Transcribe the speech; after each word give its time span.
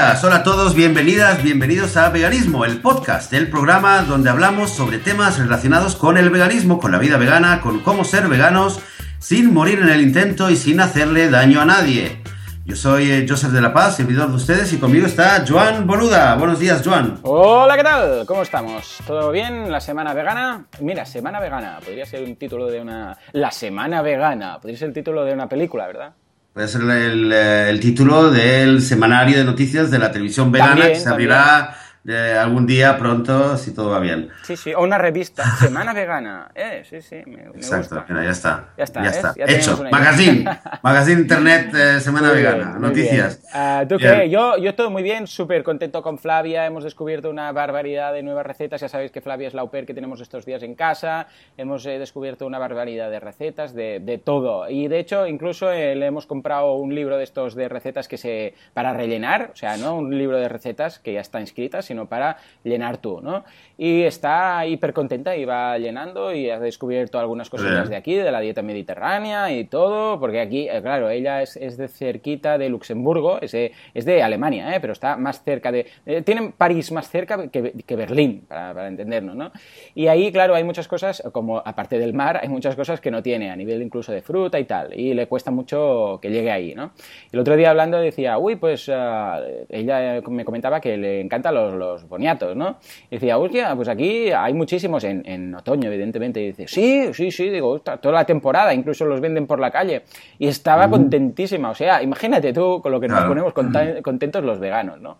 Hola 0.00 0.36
a 0.36 0.42
todos, 0.42 0.74
bienvenidas, 0.74 1.42
bienvenidos 1.42 1.98
a 1.98 2.08
Veganismo, 2.08 2.64
el 2.64 2.80
podcast, 2.80 3.34
el 3.34 3.50
programa 3.50 4.00
donde 4.00 4.30
hablamos 4.30 4.70
sobre 4.70 4.96
temas 4.96 5.38
relacionados 5.38 5.94
con 5.94 6.16
el 6.16 6.30
veganismo, 6.30 6.80
con 6.80 6.90
la 6.90 6.98
vida 6.98 7.18
vegana, 7.18 7.60
con 7.60 7.80
cómo 7.80 8.02
ser 8.04 8.26
veganos 8.28 8.80
sin 9.18 9.52
morir 9.52 9.78
en 9.78 9.90
el 9.90 10.00
intento 10.00 10.48
y 10.48 10.56
sin 10.56 10.80
hacerle 10.80 11.28
daño 11.28 11.60
a 11.60 11.66
nadie. 11.66 12.22
Yo 12.64 12.76
soy 12.76 13.10
eh, 13.10 13.26
Joseph 13.28 13.50
de 13.50 13.60
la 13.60 13.74
Paz, 13.74 13.96
servidor 13.96 14.30
de 14.30 14.36
ustedes, 14.36 14.72
y 14.72 14.78
conmigo 14.78 15.04
está 15.06 15.44
Joan 15.46 15.86
Boluda. 15.86 16.34
Buenos 16.36 16.58
días, 16.58 16.80
Joan. 16.82 17.18
Hola, 17.22 17.76
¿qué 17.76 17.82
tal? 17.82 18.24
¿Cómo 18.24 18.40
estamos? 18.40 19.00
¿Todo 19.06 19.30
bien? 19.30 19.70
¿La 19.70 19.80
semana 19.80 20.14
vegana? 20.14 20.64
Mira, 20.80 21.04
semana 21.04 21.40
vegana. 21.40 21.78
Podría 21.84 22.06
ser 22.06 22.22
un 22.22 22.36
título 22.36 22.68
de 22.68 22.80
una... 22.80 23.18
La 23.32 23.50
semana 23.50 24.00
vegana. 24.00 24.60
Podría 24.60 24.78
ser 24.78 24.88
el 24.88 24.94
título 24.94 25.26
de 25.26 25.34
una 25.34 25.46
película, 25.46 25.86
¿verdad? 25.86 26.14
Puede 26.52 26.66
ser 26.66 26.82
el, 26.82 27.32
el, 27.32 27.80
título 27.80 28.30
del 28.30 28.82
semanario 28.82 29.38
de 29.38 29.44
noticias 29.44 29.90
de 29.90 30.00
la 30.00 30.10
televisión 30.10 30.50
vegana 30.50 30.72
También, 30.72 30.92
que 30.94 31.00
se 31.00 31.08
abrirá 31.08 31.76
eh, 32.10 32.36
algún 32.38 32.66
día 32.66 32.98
pronto 32.98 33.56
si 33.56 33.72
todo 33.74 33.90
va 33.90 34.00
bien. 34.00 34.28
Sí, 34.42 34.56
sí. 34.56 34.74
O 34.74 34.82
una 34.82 34.98
revista. 34.98 35.44
Semana 35.58 35.92
vegana. 35.92 36.50
Eh, 36.54 36.82
sí, 36.88 37.00
sí. 37.00 37.16
Me, 37.26 37.36
me 37.36 37.42
Exacto, 37.56 37.96
gusta. 37.96 38.04
mira, 38.08 38.24
ya 38.24 38.30
está. 38.30 38.68
Ya 38.76 38.84
está, 38.84 39.02
ya 39.02 39.10
está. 39.10 39.34
Ya 39.36 39.44
Hecho. 39.46 39.84
Magazine. 39.90 40.44
Magazine 40.82 41.20
Internet 41.20 41.74
eh, 41.74 42.00
Semana 42.00 42.28
Muy 42.28 42.38
bien, 42.40 42.52
Vegana. 42.52 42.72
muy 42.72 42.80
Noticias. 42.88 43.40
bien. 43.40 43.50
Ah, 43.54 43.84
¿Tú 43.88 43.96
Bien. 43.98 44.14
qué? 44.20 44.30
Yo, 44.30 44.56
yo 44.58 44.74
todo 44.74 44.90
muy 44.90 45.02
bien, 45.02 45.26
súper 45.26 45.62
contento 45.62 46.02
con 46.02 46.18
Flavia. 46.18 46.66
Hemos 46.66 46.84
descubierto 46.84 47.30
una 47.30 47.52
barbaridad 47.52 48.12
de 48.12 48.22
nuevas 48.22 48.46
recetas. 48.46 48.80
Ya 48.80 48.88
sabéis 48.88 49.10
que 49.12 49.20
Flavia 49.20 49.48
es 49.48 49.54
la 49.54 49.62
au 49.62 49.70
pair 49.70 49.86
que 49.86 49.94
tenemos 49.94 50.20
estos 50.20 50.44
días 50.44 50.62
en 50.62 50.74
casa. 50.74 51.26
Hemos 51.56 51.86
eh, 51.86 51.98
descubierto 51.98 52.46
una 52.46 52.58
barbaridad 52.58 53.10
de 53.10 53.20
recetas, 53.20 53.74
de, 53.74 54.00
de 54.00 54.18
todo. 54.18 54.68
Y 54.68 54.88
de 54.88 54.98
hecho, 54.98 55.26
incluso 55.26 55.70
eh, 55.72 55.94
le 55.94 56.06
hemos 56.06 56.26
comprado 56.26 56.74
un 56.74 56.94
libro 56.94 57.16
de 57.16 57.24
estos 57.24 57.54
de 57.54 57.68
recetas 57.68 58.08
que 58.08 58.16
se 58.18 58.54
para 58.74 58.92
rellenar. 58.92 59.50
O 59.52 59.56
sea, 59.56 59.76
no 59.76 59.96
un 59.96 60.16
libro 60.16 60.38
de 60.38 60.48
recetas 60.48 60.98
que 60.98 61.12
ya 61.12 61.20
está 61.20 61.40
inscrita, 61.40 61.82
sino 61.82 61.99
para 62.06 62.36
llenar 62.64 62.98
tú, 62.98 63.20
¿no? 63.20 63.44
Y 63.78 64.02
está 64.02 64.66
hiper 64.66 64.92
contenta 64.92 65.36
y 65.36 65.44
va 65.44 65.78
llenando 65.78 66.34
y 66.34 66.50
ha 66.50 66.58
descubierto 66.58 67.18
algunas 67.18 67.48
cositas 67.48 67.74
Bien. 67.74 67.90
de 67.90 67.96
aquí, 67.96 68.14
de 68.14 68.30
la 68.30 68.40
dieta 68.40 68.62
mediterránea 68.62 69.50
y 69.52 69.64
todo, 69.64 70.20
porque 70.20 70.40
aquí, 70.40 70.68
eh, 70.68 70.80
claro, 70.82 71.08
ella 71.10 71.42
es, 71.42 71.56
es 71.56 71.76
de 71.76 71.88
cerquita 71.88 72.58
de 72.58 72.68
Luxemburgo, 72.68 73.40
es 73.40 73.52
de, 73.52 73.72
es 73.94 74.04
de 74.04 74.22
Alemania, 74.22 74.74
¿eh? 74.74 74.80
pero 74.80 74.92
está 74.92 75.16
más 75.16 75.42
cerca 75.42 75.72
de... 75.72 75.86
eh, 76.06 76.22
tienen 76.22 76.52
París 76.52 76.92
más 76.92 77.08
cerca 77.08 77.48
que, 77.48 77.72
que 77.86 77.96
Berlín, 77.96 78.44
para, 78.46 78.74
para 78.74 78.88
entendernos, 78.88 79.34
¿no? 79.34 79.50
Y 79.94 80.08
ahí, 80.08 80.30
claro, 80.30 80.54
hay 80.54 80.64
muchas 80.64 80.88
cosas, 80.88 81.22
como 81.32 81.58
aparte 81.58 81.98
del 81.98 82.12
mar, 82.12 82.38
hay 82.42 82.48
muchas 82.48 82.76
cosas 82.76 83.00
que 83.00 83.10
no 83.10 83.22
tiene, 83.22 83.50
a 83.50 83.56
nivel 83.56 83.82
incluso 83.82 84.12
de 84.12 84.22
fruta 84.22 84.58
y 84.58 84.64
tal, 84.64 84.98
y 84.98 85.14
le 85.14 85.26
cuesta 85.26 85.50
mucho 85.50 86.18
que 86.20 86.30
llegue 86.30 86.50
ahí, 86.50 86.74
¿no? 86.74 86.92
El 87.32 87.38
otro 87.40 87.56
día 87.56 87.70
hablando 87.70 87.98
decía, 87.98 88.38
uy, 88.38 88.56
pues 88.56 88.88
ah, 88.92 89.40
ella 89.68 90.18
eh, 90.18 90.22
me 90.28 90.44
comentaba 90.44 90.80
que 90.80 90.96
le 90.96 91.20
encantan 91.20 91.54
los, 91.54 91.74
los 91.80 92.06
boniatos, 92.08 92.54
¿no? 92.54 92.78
Y 93.10 93.16
decía, 93.16 93.36
hostia, 93.38 93.74
pues 93.74 93.88
aquí 93.88 94.30
hay 94.30 94.54
muchísimos 94.54 95.02
en, 95.02 95.22
en 95.26 95.52
otoño, 95.54 95.88
evidentemente. 95.88 96.40
Y 96.40 96.46
dice, 96.52 96.68
sí, 96.68 97.12
sí, 97.12 97.32
sí, 97.32 97.48
digo, 97.50 97.70
"Ostras, 97.70 98.00
toda 98.00 98.14
la 98.14 98.24
temporada, 98.24 98.72
incluso 98.72 99.04
los 99.06 99.20
venden 99.20 99.48
por 99.48 99.58
la 99.58 99.72
calle. 99.72 100.02
Y 100.38 100.46
estaba 100.46 100.88
contentísima. 100.88 101.70
O 101.70 101.74
sea, 101.74 102.00
imagínate 102.02 102.52
tú 102.52 102.80
con 102.80 102.92
lo 102.92 103.00
que 103.00 103.08
nos 103.08 103.24
ponemos 103.24 103.52
contentos 103.52 104.44
los 104.44 104.60
veganos, 104.60 105.00
¿no? 105.00 105.18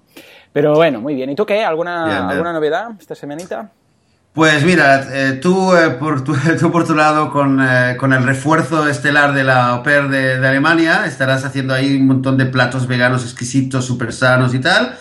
Pero 0.52 0.74
bueno, 0.74 1.00
muy 1.00 1.14
bien. 1.14 1.30
¿Y 1.30 1.34
tú 1.34 1.44
qué? 1.46 1.64
¿Alguna, 1.64 2.04
Bien, 2.04 2.16
bien. 2.18 2.30
¿alguna 2.30 2.52
novedad 2.52 2.90
esta 2.98 3.14
semanita? 3.14 3.72
Pues 4.32 4.64
mira, 4.64 5.08
eh, 5.12 5.32
tú, 5.42 5.74
eh, 5.74 5.90
por 5.90 6.22
tu, 6.22 6.34
tú 6.60 6.70
por 6.70 6.86
tu 6.86 6.94
lado 6.94 7.32
con, 7.32 7.60
eh, 7.60 7.96
con 7.98 8.12
el 8.12 8.22
refuerzo 8.22 8.86
estelar 8.88 9.34
de 9.34 9.42
la 9.42 9.70
au 9.70 9.82
pair 9.82 10.08
de, 10.08 10.38
de 10.38 10.48
Alemania, 10.48 11.04
estarás 11.04 11.44
haciendo 11.44 11.74
ahí 11.74 11.96
un 11.96 12.06
montón 12.06 12.38
de 12.38 12.46
platos 12.46 12.86
veganos 12.86 13.24
exquisitos, 13.24 13.84
súper 13.84 14.12
sanos 14.12 14.54
y 14.54 14.60
tal. 14.60 14.96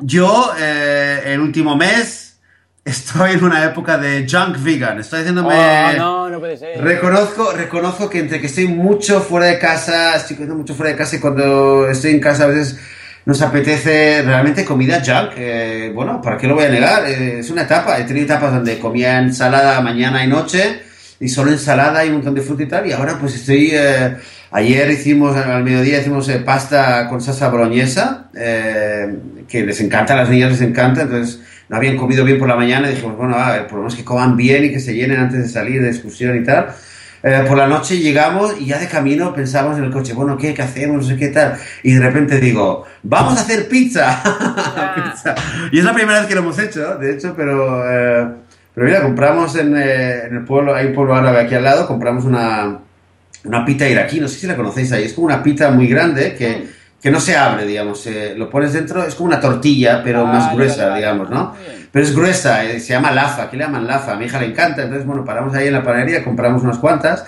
Yo, 0.00 0.52
eh, 0.58 1.22
el 1.26 1.40
último 1.40 1.76
mes, 1.76 2.38
estoy 2.82 3.32
en 3.32 3.44
una 3.44 3.64
época 3.64 3.98
de 3.98 4.26
junk 4.26 4.56
vegan. 4.62 4.98
Estoy 4.98 5.20
haciéndome... 5.20 5.54
Oh, 5.54 5.98
no, 5.98 6.30
no 6.30 6.40
puede 6.40 6.56
ser. 6.56 6.82
Reconozco, 6.82 7.52
reconozco 7.52 8.08
que 8.08 8.20
entre 8.20 8.40
que 8.40 8.46
estoy 8.46 8.66
mucho 8.66 9.20
fuera 9.20 9.46
de 9.46 9.58
casa, 9.58 10.16
estoy 10.16 10.38
mucho 10.46 10.74
fuera 10.74 10.92
de 10.92 10.96
casa 10.96 11.16
y 11.16 11.20
cuando 11.20 11.86
estoy 11.86 12.12
en 12.12 12.20
casa 12.20 12.44
a 12.44 12.46
veces 12.46 12.80
nos 13.26 13.42
apetece 13.42 14.22
realmente 14.22 14.64
comida 14.64 15.02
junk. 15.04 15.32
eh, 15.36 15.92
bueno, 15.94 16.20
¿para 16.20 16.36
qué 16.36 16.46
lo 16.46 16.54
voy 16.54 16.64
a 16.64 16.68
negar? 16.68 17.04
Eh, 17.06 17.40
es 17.40 17.50
una 17.50 17.62
etapa. 17.62 17.98
He 17.98 18.04
tenido 18.04 18.24
etapas 18.24 18.52
donde 18.52 18.78
comía 18.78 19.18
ensalada 19.18 19.80
mañana 19.80 20.24
y 20.24 20.28
noche 20.28 20.82
y 21.20 21.28
solo 21.28 21.50
ensalada 21.50 22.04
y 22.04 22.08
un 22.08 22.14
montón 22.16 22.34
de 22.34 22.42
fruta 22.42 22.62
y 22.62 22.66
tal. 22.66 22.86
Y 22.86 22.92
ahora 22.92 23.18
pues 23.18 23.34
estoy... 23.34 23.70
eh, 23.72 24.16
ayer 24.52 24.90
hicimos, 24.90 25.36
al 25.36 25.62
mediodía 25.62 26.00
hicimos 26.00 26.28
eh, 26.28 26.40
pasta 26.40 27.08
con 27.08 27.20
salsa 27.20 27.48
boloñesa, 27.48 28.30
que 28.32 29.62
les 29.64 29.80
encanta, 29.80 30.14
a 30.14 30.16
las 30.16 30.28
niñas 30.28 30.50
les 30.50 30.62
encanta, 30.62 31.02
entonces 31.02 31.40
no 31.68 31.76
habían 31.76 31.96
comido 31.96 32.24
bien 32.24 32.38
por 32.38 32.48
la 32.48 32.56
mañana 32.56 32.88
y 32.88 32.94
dijimos, 32.94 33.16
bueno, 33.16 33.36
a 33.36 33.52
ver, 33.52 33.66
por 33.66 33.74
lo 33.74 33.78
menos 33.82 33.94
que 33.94 34.04
coman 34.04 34.36
bien 34.36 34.64
y 34.64 34.72
que 34.72 34.80
se 34.80 34.94
llenen 34.94 35.20
antes 35.20 35.40
de 35.42 35.48
salir 35.48 35.80
de 35.80 35.88
excursión 35.88 36.36
y 36.36 36.44
tal. 36.44 36.66
Eh, 37.22 37.44
por 37.46 37.58
la 37.58 37.66
noche 37.66 37.98
llegamos 37.98 38.58
y 38.58 38.66
ya 38.66 38.78
de 38.78 38.88
camino 38.88 39.34
pensamos 39.34 39.76
en 39.76 39.84
el 39.84 39.90
coche, 39.90 40.14
bueno, 40.14 40.38
¿qué, 40.38 40.54
qué 40.54 40.62
hacemos? 40.62 40.96
No 40.96 41.02
sé 41.02 41.16
qué 41.16 41.28
tal. 41.28 41.56
Y 41.82 41.92
de 41.92 42.00
repente 42.00 42.40
digo, 42.40 42.84
vamos 43.02 43.36
a 43.38 43.42
hacer 43.42 43.68
pizza. 43.68 44.22
Pizza. 44.94 45.34
Y 45.70 45.78
es 45.78 45.84
la 45.84 45.92
primera 45.92 46.20
vez 46.20 46.28
que 46.28 46.34
lo 46.34 46.40
hemos 46.40 46.58
hecho, 46.58 46.96
de 46.96 47.14
hecho, 47.14 47.34
pero, 47.36 47.84
eh, 47.90 48.26
pero 48.74 48.86
mira, 48.86 49.02
compramos 49.02 49.54
en, 49.56 49.76
eh, 49.76 50.24
en 50.28 50.36
el 50.36 50.44
pueblo, 50.44 50.74
hay 50.74 50.86
un 50.86 50.94
pueblo 50.94 51.14
árabe 51.14 51.40
aquí 51.40 51.54
al 51.54 51.64
lado, 51.64 51.86
compramos 51.86 52.24
una, 52.24 52.78
una 53.44 53.64
pita 53.64 53.88
iraquí, 53.88 54.18
no 54.20 54.28
sé 54.28 54.38
si 54.38 54.46
la 54.46 54.56
conocéis 54.56 54.90
ahí, 54.92 55.04
es 55.04 55.12
como 55.12 55.26
una 55.26 55.42
pita 55.42 55.70
muy 55.70 55.86
grande 55.88 56.34
que, 56.34 56.68
que 57.02 57.10
no 57.10 57.20
se 57.20 57.36
abre, 57.36 57.66
digamos, 57.66 58.06
eh, 58.06 58.34
lo 58.36 58.48
pones 58.48 58.72
dentro, 58.72 59.04
es 59.04 59.14
como 59.14 59.28
una 59.28 59.40
tortilla, 59.40 60.02
pero 60.02 60.26
Ah, 60.26 60.32
más 60.32 60.54
gruesa, 60.54 60.94
digamos, 60.94 61.28
¿no? 61.30 61.54
Bien. 61.66 61.79
Pero 61.92 62.04
es 62.04 62.14
gruesa, 62.14 62.64
eh, 62.64 62.78
se 62.80 62.92
llama 62.92 63.10
lafa, 63.10 63.44
aquí 63.44 63.56
le 63.56 63.64
llaman 63.64 63.86
lafa, 63.86 64.12
a 64.12 64.16
mi 64.16 64.26
hija 64.26 64.38
le 64.38 64.46
encanta, 64.46 64.82
entonces, 64.82 65.06
bueno, 65.06 65.24
paramos 65.24 65.54
ahí 65.54 65.66
en 65.66 65.72
la 65.72 65.82
panadería, 65.82 66.22
compramos 66.22 66.62
unas 66.62 66.78
cuantas. 66.78 67.24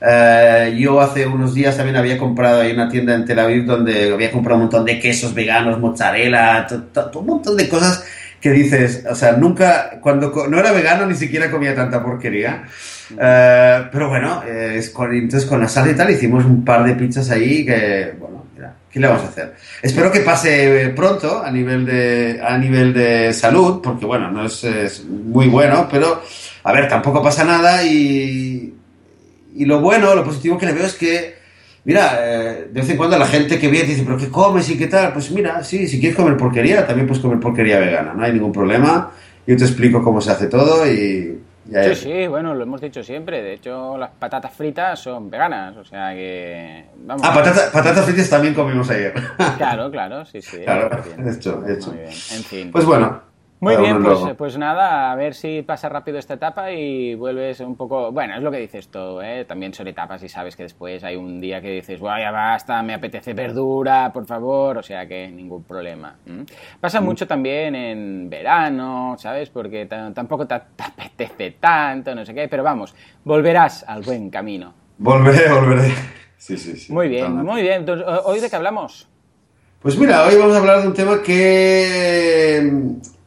Eh, 0.00 0.76
yo 0.78 1.00
hace 1.00 1.26
unos 1.26 1.54
días 1.54 1.76
también 1.76 1.96
había 1.96 2.16
comprado 2.18 2.60
ahí 2.62 2.72
una 2.72 2.88
tienda 2.88 3.14
en 3.14 3.24
Tel 3.26 3.38
Aviv 3.38 3.66
donde 3.66 4.12
había 4.12 4.30
comprado 4.32 4.56
un 4.56 4.62
montón 4.64 4.84
de 4.84 4.98
quesos 4.98 5.34
veganos, 5.34 5.78
mozzarella, 5.78 6.66
un 7.14 7.26
montón 7.26 7.56
de 7.56 7.68
cosas 7.68 8.04
que 8.40 8.50
dices, 8.50 9.04
o 9.08 9.14
sea, 9.14 9.32
nunca, 9.32 10.00
cuando 10.00 10.32
no 10.48 10.58
era 10.58 10.72
vegano 10.72 11.04
ni 11.06 11.14
siquiera 11.14 11.50
comía 11.50 11.74
tanta 11.74 12.02
porquería. 12.02 12.64
Eh, 13.20 13.82
pero 13.92 14.08
bueno, 14.08 14.42
con- 14.94 15.12
entonces 15.14 15.48
con 15.48 15.60
la 15.60 15.68
salsa 15.68 15.90
y 15.90 15.94
tal 15.94 16.10
hicimos 16.10 16.44
un 16.46 16.64
par 16.64 16.82
de 16.84 16.94
pizzas 16.94 17.28
ahí 17.30 17.66
que, 17.66 18.14
bueno, 18.18 18.39
¿qué 18.90 19.00
le 19.00 19.06
vamos 19.06 19.24
a 19.24 19.28
hacer? 19.28 19.54
Espero 19.82 20.10
que 20.10 20.20
pase 20.20 20.92
pronto 20.96 21.42
a 21.42 21.50
nivel 21.50 21.86
de, 21.86 22.40
a 22.42 22.58
nivel 22.58 22.92
de 22.92 23.32
salud, 23.32 23.80
porque 23.82 24.04
bueno, 24.04 24.30
no 24.30 24.46
es, 24.46 24.64
es 24.64 25.04
muy 25.04 25.48
bueno, 25.48 25.88
pero 25.90 26.22
a 26.64 26.72
ver, 26.72 26.88
tampoco 26.88 27.22
pasa 27.22 27.44
nada 27.44 27.84
y, 27.84 28.74
y 29.54 29.64
lo 29.64 29.80
bueno, 29.80 30.14
lo 30.14 30.24
positivo 30.24 30.58
que 30.58 30.66
le 30.66 30.72
veo 30.72 30.86
es 30.86 30.94
que, 30.94 31.34
mira, 31.84 32.18
eh, 32.20 32.68
de 32.70 32.80
vez 32.80 32.90
en 32.90 32.96
cuando 32.96 33.18
la 33.18 33.26
gente 33.26 33.58
que 33.58 33.68
viene 33.68 33.88
dice, 33.88 34.02
pero 34.04 34.18
¿qué 34.18 34.28
comes 34.28 34.68
y 34.68 34.76
qué 34.76 34.86
tal? 34.86 35.12
Pues 35.12 35.30
mira, 35.30 35.62
sí, 35.64 35.86
si 35.86 36.00
quieres 36.00 36.16
comer 36.16 36.36
porquería, 36.36 36.86
también 36.86 37.06
puedes 37.06 37.22
comer 37.22 37.40
porquería 37.40 37.78
vegana, 37.78 38.12
no 38.14 38.24
hay 38.24 38.32
ningún 38.32 38.52
problema. 38.52 39.12
Yo 39.46 39.56
te 39.56 39.64
explico 39.64 40.02
cómo 40.02 40.20
se 40.20 40.30
hace 40.30 40.46
todo 40.46 40.86
y... 40.90 41.38
ya 41.70 41.84
Sí, 41.84 41.90
es. 41.90 41.98
sí, 42.00 42.26
bueno, 42.26 42.54
lo 42.54 42.62
hemos 42.64 42.80
dicho 42.80 43.02
siempre. 43.02 43.42
De 43.42 43.54
hecho, 43.54 43.96
las 43.96 44.10
patatas 44.10 44.52
fritas 44.52 44.98
son 44.98 45.30
veganas, 45.30 45.76
o 45.76 45.84
sea 45.84 46.12
que... 46.12 46.84
Vamos. 46.96 47.22
Ah, 47.24 47.32
patata- 47.34 47.70
patatas 47.72 48.04
fritas 48.04 48.28
también 48.28 48.52
comimos 48.54 48.90
ayer. 48.90 49.14
Claro, 49.56 49.90
claro, 49.90 50.24
sí, 50.24 50.42
sí. 50.42 50.58
Claro, 50.64 50.90
hecho, 51.26 51.62
hecho. 51.66 51.90
Muy 51.90 51.98
bien, 52.00 52.10
en 52.10 52.44
fin. 52.44 52.70
Pues 52.72 52.84
bueno. 52.84 53.29
Muy 53.62 53.76
bien, 53.76 54.02
pues, 54.02 54.18
pues 54.38 54.56
nada, 54.56 55.12
a 55.12 55.14
ver 55.16 55.34
si 55.34 55.60
pasa 55.60 55.90
rápido 55.90 56.18
esta 56.18 56.32
etapa 56.34 56.72
y 56.72 57.14
vuelves 57.14 57.60
un 57.60 57.76
poco... 57.76 58.10
Bueno, 58.10 58.34
es 58.34 58.42
lo 58.42 58.50
que 58.50 58.56
dices 58.56 58.88
tú, 58.88 59.20
¿eh? 59.20 59.44
También 59.44 59.74
son 59.74 59.86
etapas 59.86 60.22
y 60.22 60.30
sabes 60.30 60.56
que 60.56 60.62
después 60.62 61.04
hay 61.04 61.16
un 61.16 61.40
día 61.42 61.60
que 61.60 61.68
dices, 61.70 62.00
bueno, 62.00 62.18
ya 62.20 62.30
basta, 62.30 62.82
me 62.82 62.94
apetece 62.94 63.34
verdura, 63.34 64.10
por 64.14 64.24
favor, 64.26 64.78
o 64.78 64.82
sea 64.82 65.06
que 65.06 65.28
ningún 65.28 65.64
problema. 65.64 66.16
Pasa 66.80 67.02
mucho 67.02 67.26
también 67.26 67.74
en 67.74 68.30
verano, 68.30 69.16
¿sabes? 69.18 69.50
Porque 69.50 69.84
ta- 69.84 70.10
tampoco 70.14 70.46
te, 70.46 70.58
te 70.74 70.82
apetece 70.82 71.50
tanto, 71.60 72.14
no 72.14 72.24
sé 72.24 72.32
qué, 72.32 72.48
pero 72.48 72.62
vamos, 72.62 72.94
volverás 73.24 73.84
al 73.86 74.00
buen 74.00 74.30
camino. 74.30 74.72
Volveré, 74.96 75.52
volveré. 75.52 75.92
Sí, 76.38 76.56
sí, 76.56 76.76
sí. 76.78 76.90
Muy 76.90 77.08
bien, 77.08 77.24
totalmente. 77.26 77.52
muy 77.52 77.60
bien. 77.62 77.74
Entonces, 77.80 78.06
¿Hoy 78.24 78.40
de 78.40 78.48
qué 78.48 78.56
hablamos? 78.56 79.06
Pues 79.82 79.98
mira, 79.98 80.24
hoy 80.24 80.36
vamos 80.38 80.56
a 80.56 80.58
hablar 80.60 80.80
de 80.80 80.88
un 80.88 80.94
tema 80.94 81.20
que, 81.22 82.70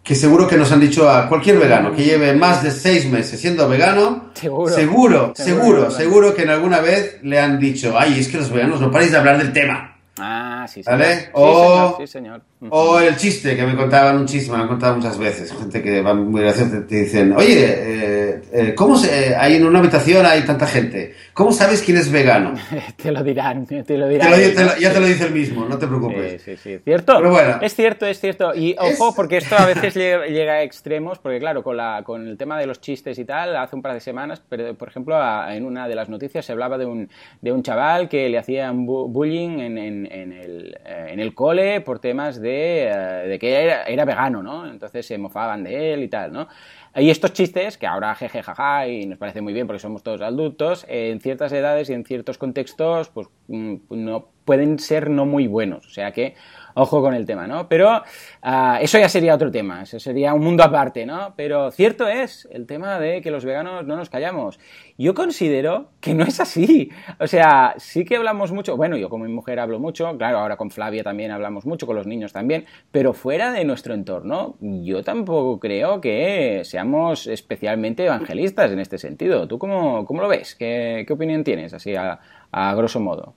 que 0.03 0.15
seguro 0.15 0.47
que 0.47 0.57
nos 0.57 0.71
han 0.71 0.81
dicho 0.81 1.09
a 1.09 1.29
cualquier 1.29 1.57
vegano 1.57 1.95
que 1.95 2.03
lleve 2.03 2.33
más 2.33 2.61
de 2.61 2.71
seis 2.71 3.05
meses 3.05 3.39
siendo 3.39 3.67
vegano. 3.69 4.31
Seguro. 4.33 4.73
Seguro, 4.73 5.33
Seguro, 5.35 5.91
seguro, 5.91 6.33
que 6.35 6.44
en 6.44 6.50
alguna 6.50 6.79
vez 6.81 7.19
le 7.23 7.39
han 7.39 7.57
dicho, 7.59 7.95
ay, 7.97 8.19
es 8.19 8.27
que 8.27 8.38
los 8.38 8.51
veganos 8.51 8.81
no 8.81 8.91
paráis 8.91 9.11
de 9.11 9.17
hablar 9.17 9.38
del 9.38 9.53
tema. 9.53 9.95
Ah, 10.19 10.65
sí, 10.69 10.81
¿Vale? 10.85 11.05
señor. 11.05 11.23
Sí, 11.25 11.29
O- 11.33 11.63
señor, 11.63 11.95
sí, 12.00 12.07
señor. 12.07 12.41
O 12.69 13.00
el 13.00 13.15
chiste, 13.18 13.56
que 13.56 13.65
me 13.65 13.75
contaban 13.75 14.18
un 14.18 14.25
chiste, 14.25 14.51
me 14.51 14.57
lo 14.57 14.63
han 14.63 14.69
contado 14.69 14.95
muchas 14.95 15.18
veces. 15.18 15.51
Gente 15.51 15.81
que 15.81 16.01
va 16.01 16.13
muy 16.13 16.42
graciosa, 16.42 16.86
te 16.88 16.95
dicen, 17.04 17.33
oye, 17.33 17.65
eh, 17.65 18.42
eh, 18.51 18.75
¿cómo 18.75 18.98
se, 18.98 19.36
hay 19.36 19.56
en 19.56 19.65
una 19.65 19.80
habitación 19.80 20.25
hay 20.25 20.42
tanta 20.44 20.68
gente? 20.68 21.13
¿Cómo 21.33 21.51
sabes 21.51 21.81
quién 21.81 21.98
es 21.98 22.12
vegano? 22.12 22.54
te 22.95 23.12
lo 23.12 23.24
dirán, 23.24 23.65
te 23.65 23.98
lo 23.98 24.07
dirán. 24.07 24.31
ya 24.80 24.94
te 24.94 25.00
lo 25.00 25.06
dice 25.06 25.25
el 25.25 25.33
mismo, 25.33 25.65
no 25.65 25.77
te 25.77 25.88
preocupes. 25.88 26.42
Sí, 26.42 26.56
sí, 26.56 26.57
sí. 26.57 26.80
¿Cierto? 26.83 27.15
Pero 27.18 27.31
bueno, 27.31 27.57
es 27.62 27.75
cierto, 27.75 28.06
es 28.06 28.19
cierto. 28.19 28.54
Y 28.56 28.75
ojo, 28.80 29.13
porque 29.16 29.38
esto 29.38 29.56
a 29.57 29.66
veces 29.66 29.95
llega 29.95 30.54
a 30.54 30.63
extremos, 30.63 31.19
porque 31.19 31.39
claro, 31.39 31.63
con, 31.63 31.77
la, 31.77 32.04
con 32.04 32.27
el 32.27 32.38
tema 32.38 32.59
de 32.59 32.68
los 32.68 32.80
chistes 32.81 33.18
y 33.19 33.25
tal, 33.25 33.56
hace 33.56 33.75
un 33.75 33.81
par 33.81 33.94
de 33.94 34.00
semanas, 34.00 34.42
por 34.42 34.88
ejemplo, 34.88 35.16
en 35.50 35.66
una 35.66 35.88
de 35.88 35.95
las 35.95 36.09
noticias 36.09 36.45
se 36.45 36.51
hablaba 36.51 36.77
de 36.77 36.86
un, 36.86 37.09
de 37.42 37.51
un 37.51 37.63
chaval 37.63 38.09
que 38.09 38.30
le 38.30 38.38
hacían 38.38 38.86
bullying 38.86 39.59
en, 39.59 39.77
en, 39.77 40.12
en, 40.12 40.31
el, 40.33 40.77
eh, 40.86 41.07
en 41.09 41.19
el 41.19 41.33
cole 41.33 41.81
por 41.81 42.00
temas 42.00 42.39
de 42.39 42.52
eh, 42.53 43.27
de, 43.27 43.39
que 43.39 43.63
era, 43.63 43.83
era, 43.83 44.05
vegano, 44.05 44.44
¿no? 44.44 44.67
Entonces 44.67 45.05
se 45.05 45.17
mofaban 45.17 45.63
de 45.63 45.94
él 45.94 46.03
y 46.03 46.07
tal, 46.07 46.31
¿no? 46.31 46.47
Y 46.95 47.09
estos 47.09 47.33
chistes, 47.33 47.77
que 47.77 47.88
ahora 47.88 48.13
jeje 48.13 48.44
jaja 48.44 48.88
y 48.88 49.07
nos 49.07 49.17
parece 49.17 49.41
muy 49.41 49.53
bien 49.53 49.65
porque 49.65 49.79
somos 49.79 50.03
todos 50.03 50.21
adultos, 50.21 50.85
en 50.88 51.19
ciertas 51.19 51.51
edades 51.51 51.89
y 51.89 51.94
en 51.94 52.05
ciertos 52.05 52.38
contextos, 52.38 53.09
pues 53.09 53.27
mm, 53.47 53.75
no 53.89 54.29
pueden 54.45 54.77
ser 54.77 55.09
no 55.09 55.25
muy 55.25 55.47
buenos. 55.47 55.88
O 55.88 55.89
sea 55.89 56.11
que 56.11 56.35
ojo 56.75 57.01
con 57.01 57.13
el 57.13 57.25
tema, 57.25 57.47
¿no? 57.47 57.67
Pero 57.67 57.97
uh, 57.97 58.75
eso 58.81 58.97
ya 58.97 59.09
sería 59.09 59.35
otro 59.35 59.51
tema, 59.51 59.83
eso 59.83 59.99
sería 59.99 60.33
un 60.33 60.41
mundo 60.41 60.63
aparte, 60.63 61.05
¿no? 61.05 61.33
Pero 61.35 61.71
cierto 61.71 62.07
es 62.07 62.47
el 62.51 62.65
tema 62.65 62.99
de 62.99 63.21
que 63.21 63.31
los 63.31 63.45
veganos 63.45 63.85
no 63.85 63.95
nos 63.95 64.09
callamos. 64.09 64.59
Yo 64.97 65.13
considero 65.13 65.89
que 65.99 66.13
no 66.13 66.23
es 66.23 66.39
así. 66.39 66.91
O 67.19 67.27
sea, 67.27 67.73
sí 67.77 68.05
que 68.05 68.15
hablamos 68.15 68.51
mucho, 68.51 68.77
bueno, 68.77 68.97
yo 68.97 69.09
como 69.09 69.25
mi 69.25 69.33
mujer 69.33 69.59
hablo 69.59 69.79
mucho, 69.79 70.17
claro, 70.17 70.39
ahora 70.39 70.57
con 70.57 70.71
Flavia 70.71 71.03
también 71.03 71.31
hablamos 71.31 71.65
mucho, 71.65 71.85
con 71.85 71.95
los 71.95 72.07
niños 72.07 72.33
también, 72.33 72.65
pero 72.91 73.13
fuera 73.13 73.51
de 73.51 73.65
nuestro 73.65 73.93
entorno, 73.93 74.55
yo 74.59 75.03
tampoco 75.03 75.59
creo 75.59 76.01
que 76.01 76.61
seamos 76.63 77.27
especialmente 77.27 78.05
evangelistas 78.05 78.71
en 78.71 78.79
este 78.79 78.97
sentido. 78.97 79.47
¿Tú 79.47 79.57
cómo, 79.57 80.05
cómo 80.05 80.21
lo 80.21 80.27
ves? 80.27 80.55
¿Qué, 80.55 81.03
¿Qué, 81.07 81.13
opinión 81.13 81.43
tienes, 81.43 81.73
así 81.73 81.95
a, 81.95 82.19
a 82.51 82.75
grosso 82.75 82.99
modo? 82.99 83.35